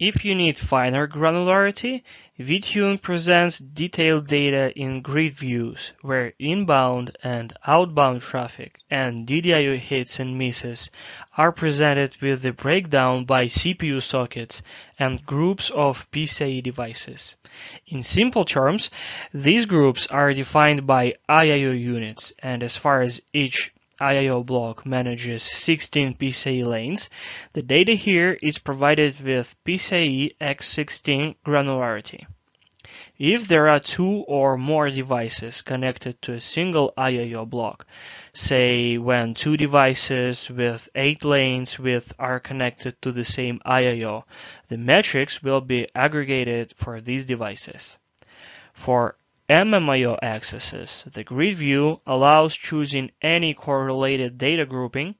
If 0.00 0.24
you 0.24 0.36
need 0.36 0.56
finer 0.56 1.08
granularity, 1.08 2.04
vTune 2.38 3.02
presents 3.02 3.58
detailed 3.58 4.28
data 4.28 4.70
in 4.78 5.02
grid 5.02 5.34
views, 5.34 5.90
where 6.02 6.34
inbound 6.38 7.16
and 7.24 7.52
outbound 7.66 8.20
traffic 8.20 8.78
and 8.88 9.26
DDIO 9.26 9.76
hits 9.76 10.20
and 10.20 10.38
misses 10.38 10.88
are 11.36 11.50
presented 11.50 12.16
with 12.22 12.42
the 12.42 12.52
breakdown 12.52 13.24
by 13.24 13.46
CPU 13.46 14.00
sockets 14.00 14.62
and 15.00 15.26
groups 15.26 15.68
of 15.70 16.08
PCIe 16.12 16.62
devices. 16.62 17.34
In 17.88 18.04
simple 18.04 18.44
terms, 18.44 18.90
these 19.34 19.66
groups 19.66 20.06
are 20.06 20.32
defined 20.32 20.86
by 20.86 21.14
IIO 21.28 21.76
units, 21.76 22.32
and 22.38 22.62
as 22.62 22.76
far 22.76 23.02
as 23.02 23.20
each 23.32 23.72
IIO 24.00 24.46
block 24.46 24.86
manages 24.86 25.42
16 25.42 26.14
PCIe 26.14 26.64
lanes, 26.64 27.10
the 27.52 27.62
data 27.62 27.92
here 27.92 28.36
is 28.42 28.58
provided 28.58 29.20
with 29.20 29.56
PCIe 29.64 30.36
X16 30.40 31.34
granularity. 31.44 32.24
If 33.18 33.48
there 33.48 33.68
are 33.68 33.80
two 33.80 34.24
or 34.28 34.56
more 34.56 34.88
devices 34.88 35.60
connected 35.60 36.22
to 36.22 36.34
a 36.34 36.40
single 36.40 36.94
IIO 36.96 37.50
block, 37.50 37.86
say 38.32 38.96
when 38.96 39.34
two 39.34 39.56
devices 39.56 40.48
with 40.48 40.88
8 40.94 41.24
lanes 41.24 41.78
width 41.78 42.14
are 42.18 42.38
connected 42.38 43.02
to 43.02 43.10
the 43.10 43.24
same 43.24 43.60
IIO, 43.66 44.22
the 44.68 44.78
metrics 44.78 45.42
will 45.42 45.60
be 45.60 45.88
aggregated 45.94 46.72
for 46.76 47.00
these 47.00 47.24
devices. 47.24 47.98
For 48.72 49.17
MMIO 49.50 50.18
accesses. 50.22 51.06
The 51.10 51.24
grid 51.24 51.54
view 51.54 52.02
allows 52.06 52.54
choosing 52.54 53.12
any 53.22 53.54
correlated 53.54 54.36
data 54.36 54.66
grouping, 54.66 55.14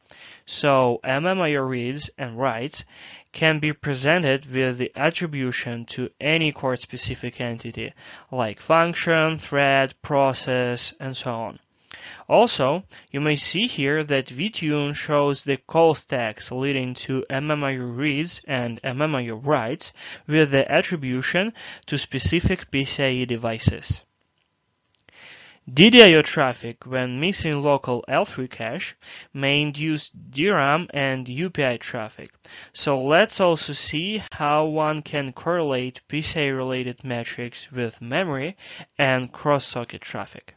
so 0.44 1.00
MMIO 1.02 1.66
reads 1.66 2.10
and 2.18 2.38
writes 2.38 2.84
can 3.32 3.58
be 3.58 3.72
presented 3.72 4.44
with 4.52 4.76
the 4.76 4.92
attribution 4.94 5.86
to 5.86 6.10
any 6.20 6.52
core-specific 6.52 7.40
entity, 7.40 7.94
like 8.30 8.60
function, 8.60 9.38
thread, 9.38 9.94
process, 10.02 10.92
and 11.00 11.16
so 11.16 11.32
on. 11.32 11.58
Also, 12.28 12.84
you 13.10 13.22
may 13.22 13.36
see 13.36 13.66
here 13.66 14.04
that 14.04 14.26
vTune 14.26 14.94
shows 14.94 15.42
the 15.42 15.56
call 15.56 15.94
stacks 15.94 16.52
leading 16.52 16.92
to 16.92 17.24
MMIO 17.30 17.96
reads 17.96 18.42
and 18.46 18.78
MMIO 18.82 19.40
writes 19.42 19.94
with 20.26 20.50
the 20.50 20.70
attribution 20.70 21.54
to 21.86 21.96
specific 21.96 22.70
PCIe 22.70 23.26
devices. 23.26 24.02
DDIO 25.70 26.24
traffic, 26.24 26.86
when 26.86 27.20
missing 27.20 27.62
local 27.62 28.02
L3 28.08 28.50
cache, 28.50 28.96
may 29.34 29.60
induce 29.60 30.08
DRAM 30.08 30.88
and 30.94 31.26
UPI 31.26 31.78
traffic. 31.78 32.32
So 32.72 33.02
let's 33.02 33.38
also 33.38 33.74
see 33.74 34.22
how 34.32 34.64
one 34.64 35.02
can 35.02 35.34
correlate 35.34 36.00
PCI-related 36.08 37.04
metrics 37.04 37.70
with 37.70 38.00
memory 38.00 38.56
and 38.96 39.30
cross-socket 39.30 40.00
traffic. 40.00 40.54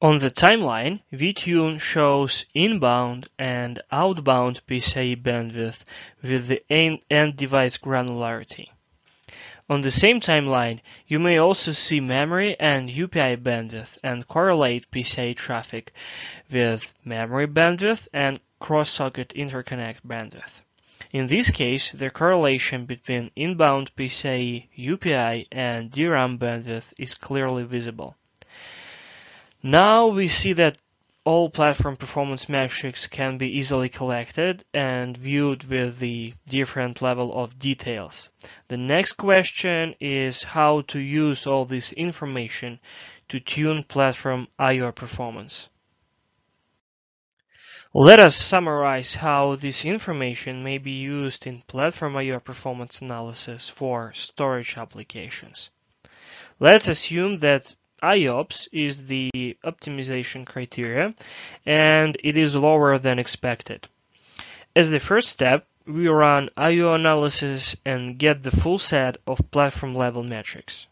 On 0.00 0.16
the 0.16 0.30
timeline, 0.30 1.02
vTune 1.12 1.78
shows 1.82 2.46
inbound 2.54 3.28
and 3.38 3.82
outbound 3.92 4.66
PCIe 4.66 5.22
bandwidth 5.22 5.84
with 6.22 6.48
the 6.48 6.62
end 7.10 7.36
device 7.36 7.76
granularity. 7.76 8.70
On 9.72 9.80
the 9.80 9.90
same 9.90 10.20
timeline, 10.20 10.80
you 11.06 11.18
may 11.18 11.38
also 11.38 11.72
see 11.72 11.98
memory 11.98 12.54
and 12.60 12.90
UPI 12.90 13.42
bandwidth 13.42 13.96
and 14.02 14.28
correlate 14.28 14.90
PCIe 14.90 15.34
traffic 15.34 15.94
with 16.50 16.92
memory 17.06 17.46
bandwidth 17.46 18.06
and 18.12 18.38
cross-socket 18.60 19.32
interconnect 19.34 20.02
bandwidth. 20.06 20.60
In 21.10 21.26
this 21.28 21.50
case, 21.50 21.90
the 21.90 22.10
correlation 22.10 22.84
between 22.84 23.30
inbound 23.34 23.96
PCIe, 23.96 24.68
UPI, 24.76 25.46
and 25.50 25.90
DRAM 25.90 26.38
bandwidth 26.38 26.92
is 26.98 27.14
clearly 27.14 27.64
visible. 27.64 28.14
Now 29.62 30.08
we 30.08 30.28
see 30.28 30.52
that 30.52 30.76
all 31.24 31.48
platform 31.48 31.96
performance 31.96 32.48
metrics 32.48 33.06
can 33.06 33.38
be 33.38 33.58
easily 33.58 33.88
collected 33.88 34.64
and 34.74 35.16
viewed 35.16 35.62
with 35.64 35.98
the 36.00 36.34
different 36.48 37.00
level 37.00 37.32
of 37.32 37.58
details. 37.60 38.28
The 38.68 38.76
next 38.76 39.12
question 39.12 39.94
is 40.00 40.42
how 40.42 40.80
to 40.88 40.98
use 40.98 41.46
all 41.46 41.64
this 41.64 41.92
information 41.92 42.80
to 43.28 43.38
tune 43.38 43.84
platform 43.84 44.48
I/O 44.58 44.90
performance. 44.90 45.68
Let 47.94 48.18
us 48.18 48.34
summarize 48.34 49.14
how 49.14 49.54
this 49.54 49.84
information 49.84 50.64
may 50.64 50.78
be 50.78 50.92
used 50.92 51.46
in 51.46 51.62
platform 51.68 52.16
I/O 52.16 52.40
performance 52.40 53.00
analysis 53.00 53.68
for 53.68 54.12
storage 54.14 54.76
applications. 54.76 55.70
Let's 56.58 56.88
assume 56.88 57.38
that 57.40 57.74
IOPS 58.02 58.68
is 58.72 59.06
the 59.06 59.56
optimization 59.64 60.44
criteria 60.44 61.14
and 61.64 62.16
it 62.24 62.36
is 62.36 62.56
lower 62.56 62.98
than 62.98 63.18
expected. 63.18 63.86
As 64.74 64.90
the 64.90 64.98
first 64.98 65.28
step, 65.28 65.66
we 65.86 66.08
run 66.08 66.50
IO 66.56 66.94
analysis 66.94 67.76
and 67.84 68.18
get 68.18 68.42
the 68.42 68.50
full 68.50 68.78
set 68.78 69.16
of 69.26 69.50
platform 69.50 69.94
level 69.94 70.22
metrics. 70.22 70.86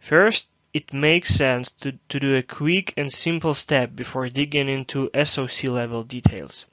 First, 0.00 0.48
it 0.72 0.92
makes 0.92 1.28
sense 1.34 1.70
to, 1.70 1.92
to 2.08 2.20
do 2.20 2.36
a 2.36 2.42
quick 2.42 2.94
and 2.96 3.12
simple 3.12 3.54
step 3.54 3.94
before 3.94 4.28
digging 4.28 4.68
into 4.68 5.10
SOC 5.24 5.64
level 5.64 6.02
details. 6.02 6.66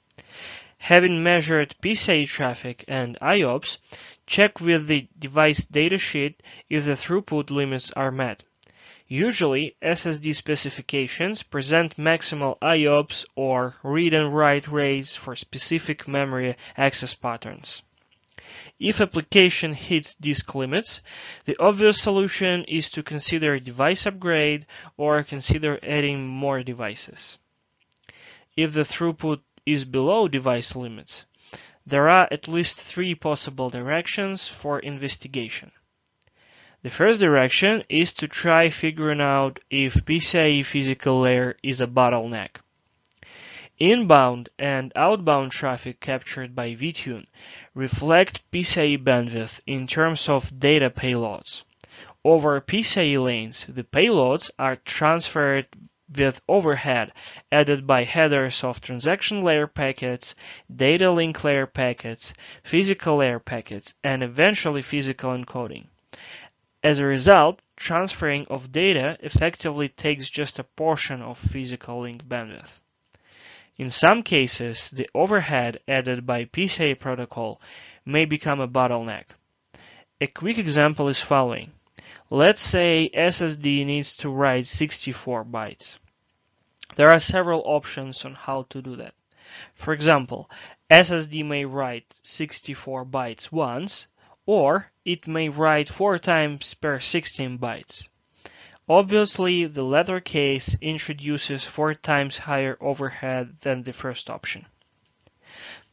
Having 0.78 1.22
measured 1.22 1.74
PCIe 1.82 2.26
traffic 2.26 2.84
and 2.88 3.16
IOPS, 3.20 3.76
check 4.26 4.60
with 4.60 4.86
the 4.86 5.06
device 5.18 5.64
datasheet 5.64 6.34
if 6.68 6.84
the 6.84 6.92
throughput 6.92 7.50
limits 7.50 7.90
are 7.92 8.10
met. 8.10 8.42
Usually, 9.14 9.76
SSD 9.82 10.34
specifications 10.34 11.42
present 11.42 11.98
maximal 11.98 12.58
IOPS 12.60 13.26
or 13.34 13.76
read 13.82 14.14
and 14.14 14.34
write 14.34 14.68
rates 14.68 15.14
for 15.14 15.36
specific 15.36 16.08
memory 16.08 16.56
access 16.78 17.12
patterns. 17.12 17.82
If 18.80 19.02
application 19.02 19.74
hits 19.74 20.14
disk 20.14 20.54
limits, 20.54 21.02
the 21.44 21.58
obvious 21.60 22.00
solution 22.00 22.64
is 22.64 22.90
to 22.92 23.02
consider 23.02 23.58
device 23.58 24.06
upgrade 24.06 24.64
or 24.96 25.22
consider 25.24 25.78
adding 25.82 26.26
more 26.26 26.62
devices. 26.62 27.36
If 28.56 28.72
the 28.72 28.80
throughput 28.80 29.42
is 29.66 29.84
below 29.84 30.26
device 30.26 30.74
limits, 30.74 31.26
there 31.84 32.08
are 32.08 32.28
at 32.30 32.48
least 32.48 32.80
three 32.80 33.14
possible 33.14 33.68
directions 33.68 34.48
for 34.48 34.78
investigation. 34.78 35.70
The 36.84 36.90
first 36.90 37.20
direction 37.20 37.84
is 37.88 38.12
to 38.14 38.26
try 38.26 38.68
figuring 38.68 39.20
out 39.20 39.60
if 39.70 39.94
PCIe 40.04 40.66
physical 40.66 41.20
layer 41.20 41.56
is 41.62 41.80
a 41.80 41.86
bottleneck. 41.86 42.56
Inbound 43.78 44.48
and 44.58 44.92
outbound 44.96 45.52
traffic 45.52 46.00
captured 46.00 46.56
by 46.56 46.74
vTune 46.74 47.26
reflect 47.72 48.42
PCIe 48.50 48.98
bandwidth 48.98 49.60
in 49.64 49.86
terms 49.86 50.28
of 50.28 50.58
data 50.58 50.90
payloads. 50.90 51.62
Over 52.24 52.60
PCIe 52.60 53.22
lanes, 53.22 53.64
the 53.68 53.84
payloads 53.84 54.50
are 54.58 54.74
transferred 54.74 55.68
with 56.12 56.42
overhead 56.48 57.12
added 57.52 57.86
by 57.86 58.02
headers 58.02 58.64
of 58.64 58.80
transaction 58.80 59.44
layer 59.44 59.68
packets, 59.68 60.34
data 60.74 61.12
link 61.12 61.44
layer 61.44 61.66
packets, 61.66 62.34
physical 62.64 63.18
layer 63.18 63.38
packets, 63.38 63.94
and 64.02 64.24
eventually 64.24 64.82
physical 64.82 65.30
encoding. 65.30 65.86
As 66.84 66.98
a 66.98 67.04
result, 67.04 67.62
transferring 67.76 68.44
of 68.48 68.72
data 68.72 69.16
effectively 69.20 69.88
takes 69.88 70.28
just 70.28 70.58
a 70.58 70.64
portion 70.64 71.22
of 71.22 71.38
physical 71.38 72.00
link 72.00 72.24
bandwidth. 72.24 72.80
In 73.76 73.88
some 73.88 74.24
cases, 74.24 74.90
the 74.90 75.08
overhead 75.14 75.78
added 75.86 76.26
by 76.26 76.46
PCIe 76.46 76.98
protocol 76.98 77.60
may 78.04 78.24
become 78.24 78.60
a 78.60 78.66
bottleneck. 78.66 79.26
A 80.20 80.26
quick 80.26 80.58
example 80.58 81.06
is 81.06 81.20
following. 81.20 81.70
Let's 82.30 82.60
say 82.60 83.08
SSD 83.14 83.86
needs 83.86 84.16
to 84.16 84.28
write 84.28 84.66
64 84.66 85.44
bytes. 85.44 85.98
There 86.96 87.10
are 87.10 87.20
several 87.20 87.62
options 87.64 88.24
on 88.24 88.34
how 88.34 88.64
to 88.70 88.82
do 88.82 88.96
that. 88.96 89.14
For 89.76 89.92
example, 89.92 90.50
SSD 90.90 91.44
may 91.44 91.64
write 91.64 92.12
64 92.22 93.04
bytes 93.06 93.52
once 93.52 94.08
or 94.46 94.90
it 95.04 95.26
may 95.26 95.48
write 95.48 95.88
4 95.88 96.18
times 96.18 96.74
per 96.74 96.98
16 97.00 97.58
bytes. 97.58 98.08
Obviously, 98.88 99.66
the 99.66 99.84
latter 99.84 100.20
case 100.20 100.76
introduces 100.80 101.64
4 101.64 101.94
times 101.94 102.38
higher 102.38 102.76
overhead 102.80 103.56
than 103.60 103.82
the 103.82 103.92
first 103.92 104.28
option. 104.28 104.66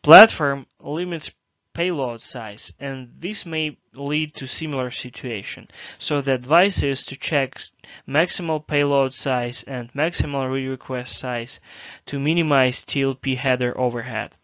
Platform 0.02 0.66
limits 0.80 1.32
payload 1.74 2.22
size, 2.22 2.74
and 2.80 3.10
this 3.20 3.46
may 3.46 3.78
lead 3.94 4.34
to 4.34 4.48
similar 4.48 4.92
situation. 4.92 5.68
So 5.98 6.20
the 6.20 6.34
advice 6.34 6.84
is 6.84 7.06
to 7.06 7.16
check 7.16 7.62
maximal 8.08 8.66
payload 8.66 9.14
size 9.14 9.64
and 9.64 9.94
maximal 9.94 10.52
read 10.52 10.68
request 10.68 11.18
size 11.18 11.60
to 12.08 12.20
minimize 12.20 12.84
TLP 12.84 13.38
header 13.38 13.80
overhead. 13.80 14.36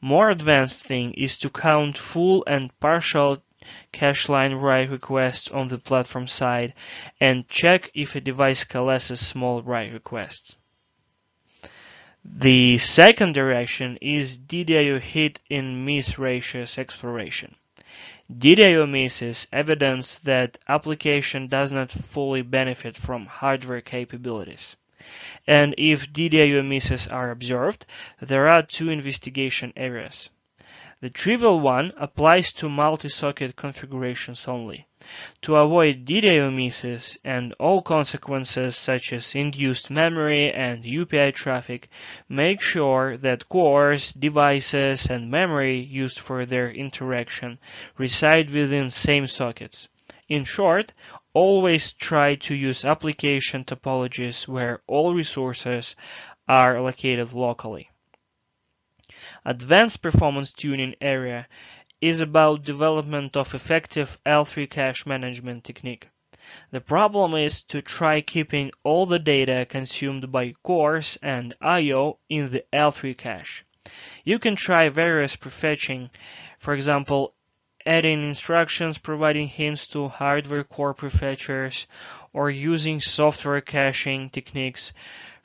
More 0.00 0.30
advanced 0.30 0.84
thing 0.84 1.14
is 1.14 1.38
to 1.38 1.50
count 1.50 1.96
full 1.96 2.44
and 2.46 2.70
partial 2.80 3.42
cache 3.92 4.28
line 4.28 4.54
write 4.54 4.90
requests 4.90 5.48
on 5.48 5.68
the 5.68 5.78
platform 5.78 6.28
side 6.28 6.74
and 7.20 7.48
check 7.48 7.90
if 7.94 8.14
a 8.14 8.20
device 8.20 8.64
coalesces 8.64 9.26
small 9.26 9.62
write 9.62 9.92
requests. 9.92 10.56
The 12.24 12.78
second 12.78 13.34
direction 13.34 13.98
is 14.00 14.38
DDIO 14.38 15.00
hit 15.00 15.40
and 15.50 15.86
miss 15.86 16.18
ratios 16.18 16.76
exploration. 16.76 17.54
DDIO 18.32 18.88
misses 18.90 19.46
evidence 19.52 20.18
that 20.20 20.58
application 20.68 21.46
does 21.46 21.72
not 21.72 21.92
fully 21.92 22.42
benefit 22.42 22.96
from 22.96 23.26
hardware 23.26 23.80
capabilities. 23.80 24.76
And 25.46 25.74
if 25.78 26.12
DDIO 26.12 26.66
misses 26.66 27.06
are 27.06 27.30
observed, 27.30 27.86
there 28.20 28.48
are 28.48 28.62
two 28.62 28.90
investigation 28.90 29.72
areas. 29.76 30.28
The 31.00 31.10
trivial 31.10 31.60
one 31.60 31.92
applies 31.98 32.52
to 32.54 32.70
multi-socket 32.70 33.54
configurations 33.54 34.48
only. 34.48 34.86
To 35.42 35.56
avoid 35.56 36.06
DDIO 36.06 36.50
misses 36.50 37.18
and 37.22 37.52
all 37.60 37.82
consequences 37.82 38.76
such 38.76 39.12
as 39.12 39.34
induced 39.34 39.90
memory 39.90 40.50
and 40.50 40.82
UPI 40.84 41.34
traffic, 41.34 41.88
make 42.30 42.62
sure 42.62 43.18
that 43.18 43.48
cores, 43.50 44.10
devices, 44.12 45.04
and 45.04 45.30
memory 45.30 45.78
used 45.78 46.18
for 46.18 46.46
their 46.46 46.70
interaction 46.70 47.58
reside 47.98 48.50
within 48.50 48.88
same 48.88 49.26
sockets. 49.26 49.88
In 50.28 50.44
short, 50.44 50.94
always 51.36 51.92
try 51.92 52.34
to 52.34 52.54
use 52.54 52.82
application 52.82 53.62
topologies 53.62 54.48
where 54.48 54.80
all 54.86 55.12
resources 55.12 55.94
are 56.48 56.80
located 56.80 57.30
locally. 57.34 57.90
Advanced 59.44 60.00
performance 60.00 60.50
tuning 60.50 60.94
area 60.98 61.46
is 62.00 62.22
about 62.22 62.64
development 62.64 63.36
of 63.36 63.54
effective 63.54 64.18
L3 64.24 64.70
cache 64.70 65.04
management 65.04 65.62
technique. 65.64 66.08
The 66.70 66.80
problem 66.80 67.34
is 67.34 67.60
to 67.64 67.82
try 67.82 68.22
keeping 68.22 68.70
all 68.82 69.04
the 69.04 69.18
data 69.18 69.66
consumed 69.68 70.32
by 70.32 70.54
cores 70.62 71.18
and 71.20 71.52
I.O. 71.60 72.18
in 72.30 72.50
the 72.50 72.64
L3 72.72 73.14
cache. 73.14 73.62
You 74.24 74.38
can 74.38 74.56
try 74.56 74.88
various 74.88 75.36
prefetching, 75.36 76.08
for 76.58 76.72
example, 76.72 77.34
adding 77.86 78.24
instructions 78.24 78.98
providing 78.98 79.48
hints 79.48 79.86
to 79.86 80.08
hardware 80.08 80.64
core 80.64 80.94
prefetchers, 80.94 81.86
or 82.32 82.50
using 82.50 83.00
software 83.00 83.60
caching 83.60 84.28
techniques 84.28 84.92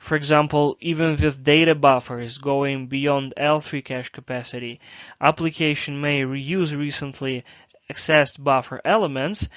for 0.02 0.16
example, 0.16 0.76
even 0.80 1.10
with 1.14 1.44
data 1.44 1.76
buffers 1.76 2.38
going 2.38 2.88
beyond 2.88 3.34
L3 3.36 3.84
cache 3.84 4.08
capacity, 4.08 4.80
application 5.20 6.00
may 6.00 6.22
reuse 6.22 6.76
recently 6.76 7.44
accessed 7.88 8.42
buffer 8.42 8.80
elements 8.84 9.48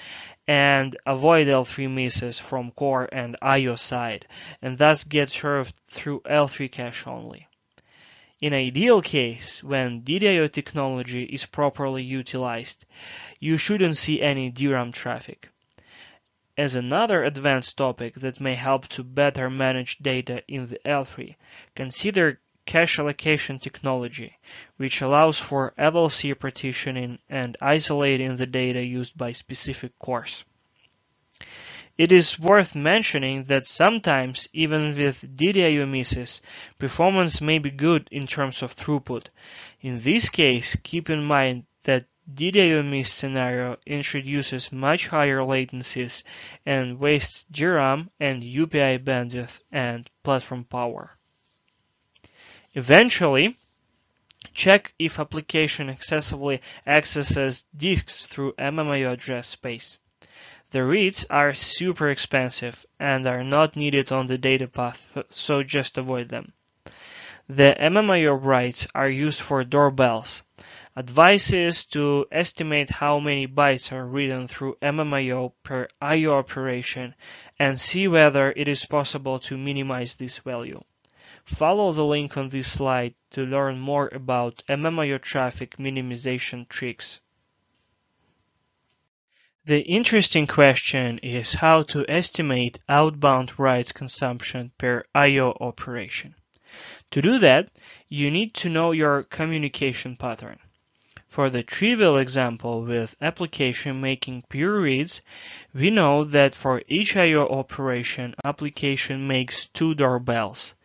and 0.47 0.95
avoid 1.07 1.47
L3 1.47 1.89
misses 1.89 2.37
from 2.37 2.69
core 2.69 3.09
and 3.11 3.35
IO 3.41 3.75
side, 3.75 4.27
and 4.61 4.77
thus 4.77 5.03
get 5.03 5.29
served 5.29 5.75
through 5.89 6.19
L3 6.19 6.71
cache 6.71 7.07
only. 7.07 7.47
In 8.41 8.53
ideal 8.53 9.01
case, 9.01 9.63
when 9.63 10.01
DDIO 10.01 10.51
technology 10.51 11.23
is 11.23 11.45
properly 11.45 12.03
utilized, 12.03 12.83
you 13.39 13.57
shouldn't 13.57 13.95
see 13.95 14.21
any 14.21 14.49
DRAM 14.49 14.91
traffic. 14.91 15.47
As 16.57 16.75
another 16.75 17.23
advanced 17.23 17.77
topic 17.77 18.15
that 18.15 18.41
may 18.41 18.55
help 18.55 18.89
to 18.89 19.03
better 19.03 19.49
manage 19.49 19.99
data 19.99 20.43
in 20.49 20.67
the 20.67 20.79
L3, 20.85 21.35
consider 21.75 22.41
cache 22.65 22.99
allocation 22.99 23.57
technology, 23.57 24.37
which 24.75 25.01
allows 25.01 25.39
for 25.39 25.73
LLC 25.77 26.37
partitioning 26.37 27.19
and 27.29 27.55
isolating 27.61 28.35
the 28.35 28.45
data 28.45 28.83
used 28.83 29.17
by 29.17 29.31
specific 29.31 29.97
cores. 29.97 30.43
It 31.97 32.11
is 32.11 32.37
worth 32.37 32.75
mentioning 32.75 33.45
that 33.45 33.65
sometimes, 33.65 34.49
even 34.51 34.97
with 34.97 35.37
DDIO 35.37 35.87
misses, 35.89 36.41
performance 36.77 37.39
may 37.39 37.57
be 37.57 37.71
good 37.71 38.09
in 38.11 38.27
terms 38.27 38.61
of 38.61 38.75
throughput. 38.75 39.27
In 39.79 39.99
this 39.99 40.27
case, 40.27 40.75
keep 40.83 41.09
in 41.09 41.23
mind 41.23 41.65
that 41.83 42.07
DDIO 42.33 42.83
miss 42.83 43.13
scenario 43.13 43.77
introduces 43.85 44.73
much 44.73 45.07
higher 45.07 45.39
latencies 45.39 46.23
and 46.65 46.99
wastes 46.99 47.45
DRAM 47.49 48.09
and 48.19 48.43
UPI 48.43 48.97
bandwidth 49.01 49.61
and 49.71 50.09
platform 50.21 50.65
power. 50.65 51.17
Eventually, 52.73 53.57
check 54.53 54.93
if 54.99 55.17
application 55.17 55.87
excessively 55.87 56.61
accesses 56.85 57.63
disks 57.73 58.25
through 58.25 58.51
MMIO 58.53 59.13
address 59.13 59.47
space. 59.47 59.97
The 60.75 60.83
reads 60.83 61.25
are 61.29 61.53
super 61.53 62.09
expensive 62.09 62.85
and 62.99 63.25
are 63.27 63.45
not 63.45 63.77
needed 63.77 64.11
on 64.11 64.27
the 64.27 64.37
data 64.37 64.67
path, 64.67 65.17
so 65.29 65.63
just 65.63 65.97
avoid 65.97 66.27
them. 66.27 66.51
The 67.47 67.77
MMIO 67.79 68.37
writes 68.43 68.85
are 68.93 69.07
used 69.07 69.39
for 69.39 69.63
doorbells, 69.63 70.43
Advice 70.97 71.53
is 71.53 71.85
to 71.85 72.25
estimate 72.29 72.89
how 72.89 73.21
many 73.21 73.47
bytes 73.47 73.93
are 73.93 74.05
written 74.05 74.49
through 74.49 74.75
MMIO 74.81 75.53
per 75.63 75.87
I.O. 76.01 76.33
operation 76.33 77.15
and 77.57 77.79
see 77.79 78.09
whether 78.09 78.51
it 78.51 78.67
is 78.67 78.83
possible 78.85 79.39
to 79.47 79.57
minimize 79.57 80.17
this 80.17 80.39
value. 80.39 80.81
Follow 81.45 81.93
the 81.93 82.03
link 82.03 82.35
on 82.35 82.49
this 82.49 82.69
slide 82.69 83.15
to 83.31 83.45
learn 83.45 83.79
more 83.79 84.09
about 84.11 84.61
MMIO 84.67 85.21
traffic 85.21 85.77
minimization 85.77 86.67
tricks. 86.67 87.21
The 89.67 89.81
interesting 89.81 90.45
question 90.45 91.17
is 91.23 91.55
how 91.55 91.81
to 91.89 92.05
estimate 92.07 92.77
outbound 92.87 93.57
writes 93.57 93.91
consumption 93.91 94.71
per 94.77 95.05
I.O. 95.15 95.57
operation. 95.59 96.35
To 97.09 97.19
do 97.19 97.39
that, 97.39 97.69
you 98.07 98.29
need 98.29 98.53
to 98.61 98.69
know 98.69 98.91
your 98.91 99.23
communication 99.23 100.17
pattern. 100.17 100.59
For 101.27 101.49
the 101.49 101.63
trivial 101.63 102.15
example 102.15 102.83
with 102.83 103.15
application 103.19 103.99
making 103.99 104.43
pure 104.49 104.79
reads, 104.81 105.23
we 105.73 105.89
know 105.89 106.23
that 106.25 106.53
for 106.53 106.83
each 106.87 107.17
I.O. 107.17 107.47
operation, 107.47 108.35
application 108.45 109.27
makes 109.27 109.65
two 109.65 109.95
doorbells. 109.95 110.75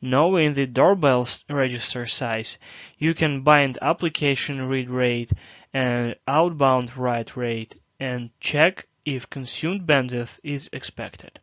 Knowing 0.00 0.54
the 0.54 0.66
doorbell 0.66 1.26
register 1.50 2.06
size, 2.06 2.56
you 2.98 3.14
can 3.14 3.40
bind 3.40 3.78
application 3.82 4.62
read 4.68 4.88
rate 4.88 5.32
and 5.74 6.14
outbound 6.28 6.96
write 6.96 7.36
rate 7.36 7.74
and 8.00 8.30
check 8.40 8.86
if 9.04 9.30
consumed 9.30 9.86
bandwidth 9.86 10.38
is 10.42 10.68
expected. 10.72 11.40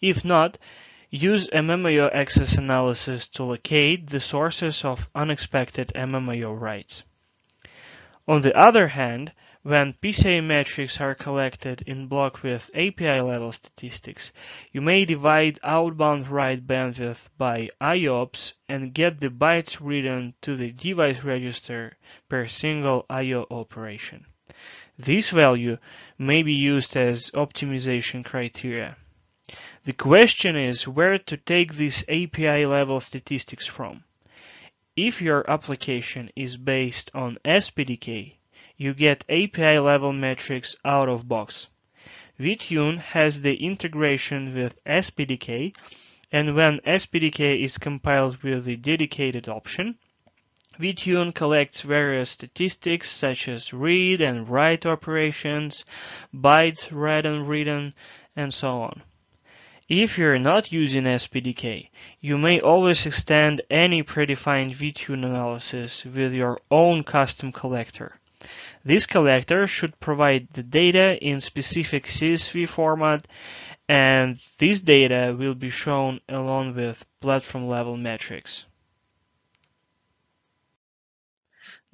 If 0.00 0.24
not, 0.24 0.58
use 1.10 1.48
MMIO 1.48 2.14
access 2.14 2.58
analysis 2.58 3.28
to 3.28 3.44
locate 3.44 4.08
the 4.08 4.20
sources 4.20 4.84
of 4.84 5.08
unexpected 5.14 5.92
MMIO 5.94 6.60
writes. 6.60 7.04
On 8.26 8.40
the 8.40 8.56
other 8.58 8.88
hand, 8.88 9.32
when 9.62 9.94
PCI 9.94 10.44
metrics 10.44 11.00
are 11.00 11.14
collected 11.14 11.82
in 11.86 12.06
block 12.06 12.42
with 12.42 12.70
API-level 12.74 13.52
statistics, 13.52 14.30
you 14.72 14.82
may 14.82 15.06
divide 15.06 15.58
outbound 15.62 16.28
write 16.28 16.66
bandwidth 16.66 17.28
by 17.38 17.70
IOPS 17.80 18.52
and 18.68 18.92
get 18.92 19.20
the 19.20 19.28
bytes 19.28 19.78
written 19.80 20.34
to 20.42 20.54
the 20.56 20.70
device 20.70 21.24
register 21.24 21.96
per 22.28 22.46
single 22.46 23.06
I.O. 23.08 23.46
operation. 23.50 24.26
This 24.98 25.30
value 25.30 25.78
may 26.18 26.44
be 26.44 26.52
used 26.52 26.96
as 26.96 27.30
optimization 27.32 28.24
criteria. 28.24 28.96
The 29.84 29.92
question 29.92 30.56
is 30.56 30.86
where 30.86 31.18
to 31.18 31.36
take 31.36 31.74
these 31.74 32.04
API-level 32.08 33.00
statistics 33.00 33.66
from. 33.66 34.04
If 34.96 35.20
your 35.20 35.44
application 35.50 36.30
is 36.36 36.56
based 36.56 37.10
on 37.12 37.38
SPDK, 37.44 38.34
you 38.76 38.94
get 38.94 39.24
API-level 39.28 40.12
metrics 40.12 40.76
out 40.84 41.08
of 41.08 41.26
box. 41.26 41.66
vTune 42.38 42.98
has 42.98 43.42
the 43.42 43.56
integration 43.56 44.54
with 44.54 44.78
SPDK, 44.84 45.74
and 46.30 46.54
when 46.54 46.78
SPDK 46.86 47.62
is 47.64 47.78
compiled 47.78 48.42
with 48.44 48.64
the 48.64 48.76
dedicated 48.76 49.48
option, 49.48 49.98
vTune 50.78 51.34
collects 51.34 51.82
various 51.82 52.30
statistics 52.30 53.10
such 53.10 53.48
as 53.48 53.72
read 53.72 54.20
and 54.20 54.48
write 54.48 54.84
operations, 54.84 55.84
bytes 56.34 56.88
read 56.90 57.26
and 57.26 57.48
written, 57.48 57.94
and 58.34 58.52
so 58.52 58.82
on. 58.82 59.02
If 59.88 60.18
you're 60.18 60.38
not 60.38 60.72
using 60.72 61.04
SPDK, 61.04 61.90
you 62.20 62.38
may 62.38 62.58
always 62.60 63.06
extend 63.06 63.62
any 63.70 64.02
predefined 64.02 64.74
vTune 64.74 65.24
analysis 65.24 66.04
with 66.04 66.32
your 66.32 66.58
own 66.70 67.04
custom 67.04 67.52
collector. 67.52 68.18
This 68.84 69.06
collector 69.06 69.66
should 69.66 70.00
provide 70.00 70.48
the 70.52 70.62
data 70.62 71.16
in 71.22 71.40
specific 71.40 72.06
CSV 72.06 72.68
format 72.68 73.26
and 73.88 74.38
this 74.58 74.80
data 74.80 75.34
will 75.38 75.54
be 75.54 75.70
shown 75.70 76.20
along 76.28 76.74
with 76.74 77.04
platform 77.20 77.68
level 77.68 77.96
metrics. 77.96 78.64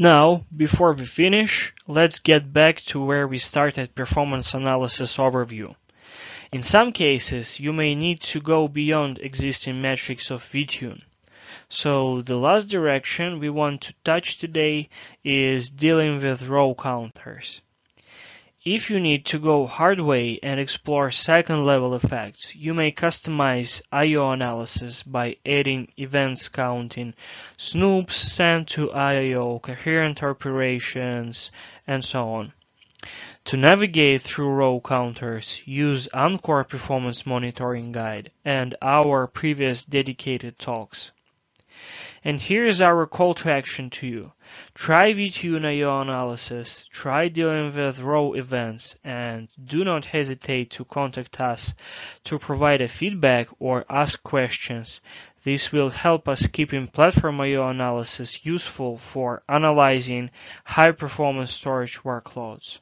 Now, 0.03 0.47
before 0.57 0.95
we 0.95 1.05
finish, 1.05 1.75
let's 1.87 2.21
get 2.21 2.55
back 2.55 2.81
to 2.85 3.05
where 3.05 3.29
we 3.29 3.37
started 3.37 3.95
performance 3.95 4.55
analysis 4.55 5.19
overview. 5.19 5.75
In 6.51 6.63
some 6.63 6.93
cases, 6.93 7.61
you 7.61 7.75
may 7.75 7.95
need 7.95 8.23
to 8.33 8.41
go 8.41 8.67
beyond 8.67 9.19
existing 9.19 9.83
metrics 9.83 10.31
of 10.31 10.43
VTune. 10.43 11.03
So 11.69 12.23
the 12.23 12.39
last 12.39 12.71
direction 12.71 13.41
we 13.41 13.51
want 13.51 13.83
to 13.83 13.95
touch 14.03 14.39
today 14.39 14.89
is 15.23 15.69
dealing 15.69 16.23
with 16.23 16.49
raw 16.49 16.73
counters. 16.73 17.61
If 18.67 18.91
you 18.91 19.01
need 19.01 19.25
to 19.25 19.39
go 19.39 19.67
hard 19.67 20.01
way 20.01 20.39
and 20.43 20.61
explore 20.61 21.11
second 21.11 21.65
level 21.65 21.95
effects, 21.95 22.55
you 22.55 22.75
may 22.75 22.93
customize 22.93 23.81
IO 23.91 24.33
analysis 24.33 25.03
by 25.03 25.37
adding 25.47 25.91
events 25.97 26.51
counting, 26.51 27.15
snoops 27.57 28.13
sent 28.13 28.69
to 28.69 28.93
IO, 28.93 29.61
coherent 29.61 30.23
operations, 30.23 31.51
and 31.87 32.05
so 32.05 32.29
on. 32.35 32.53
To 33.47 33.57
navigate 33.57 34.21
through 34.21 34.51
raw 34.51 34.79
counters, 34.79 35.63
use 35.65 36.07
Uncore 36.13 36.69
Performance 36.69 37.25
Monitoring 37.25 37.93
Guide 37.93 38.31
and 38.45 38.75
our 38.83 39.27
previous 39.27 39.87
dedicated 39.87 40.59
talks. 40.59 41.13
And 42.23 42.39
here 42.39 42.67
is 42.67 42.83
our 42.83 43.07
call 43.07 43.35
to 43.37 43.51
action 43.51 43.89
to 43.91 44.07
you. 44.07 44.33
Try 44.75 45.13
VTune 45.13 45.65
IO 45.65 46.03
analysis, 46.03 46.85
try 46.91 47.29
dealing 47.29 47.75
with 47.75 48.01
raw 48.01 48.33
events, 48.33 48.95
and 49.03 49.49
do 49.65 49.85
not 49.85 50.05
hesitate 50.05 50.71
to 50.73 50.85
contact 50.85 51.41
us 51.41 51.73
to 52.25 52.39
provide 52.39 52.83
a 52.83 52.89
feedback 52.89 53.49
or 53.59 53.87
ask 53.89 54.23
questions. 54.23 55.01
This 55.45 55.73
will 55.73 55.89
help 55.89 56.29
us 56.29 56.47
keeping 56.47 56.89
platform 56.89 57.41
IO 57.41 57.67
analysis 57.69 58.45
useful 58.45 58.99
for 58.99 59.43
analyzing 59.49 60.29
high 60.65 60.93
performance 60.93 61.53
storage 61.53 62.01
workloads. 62.03 62.81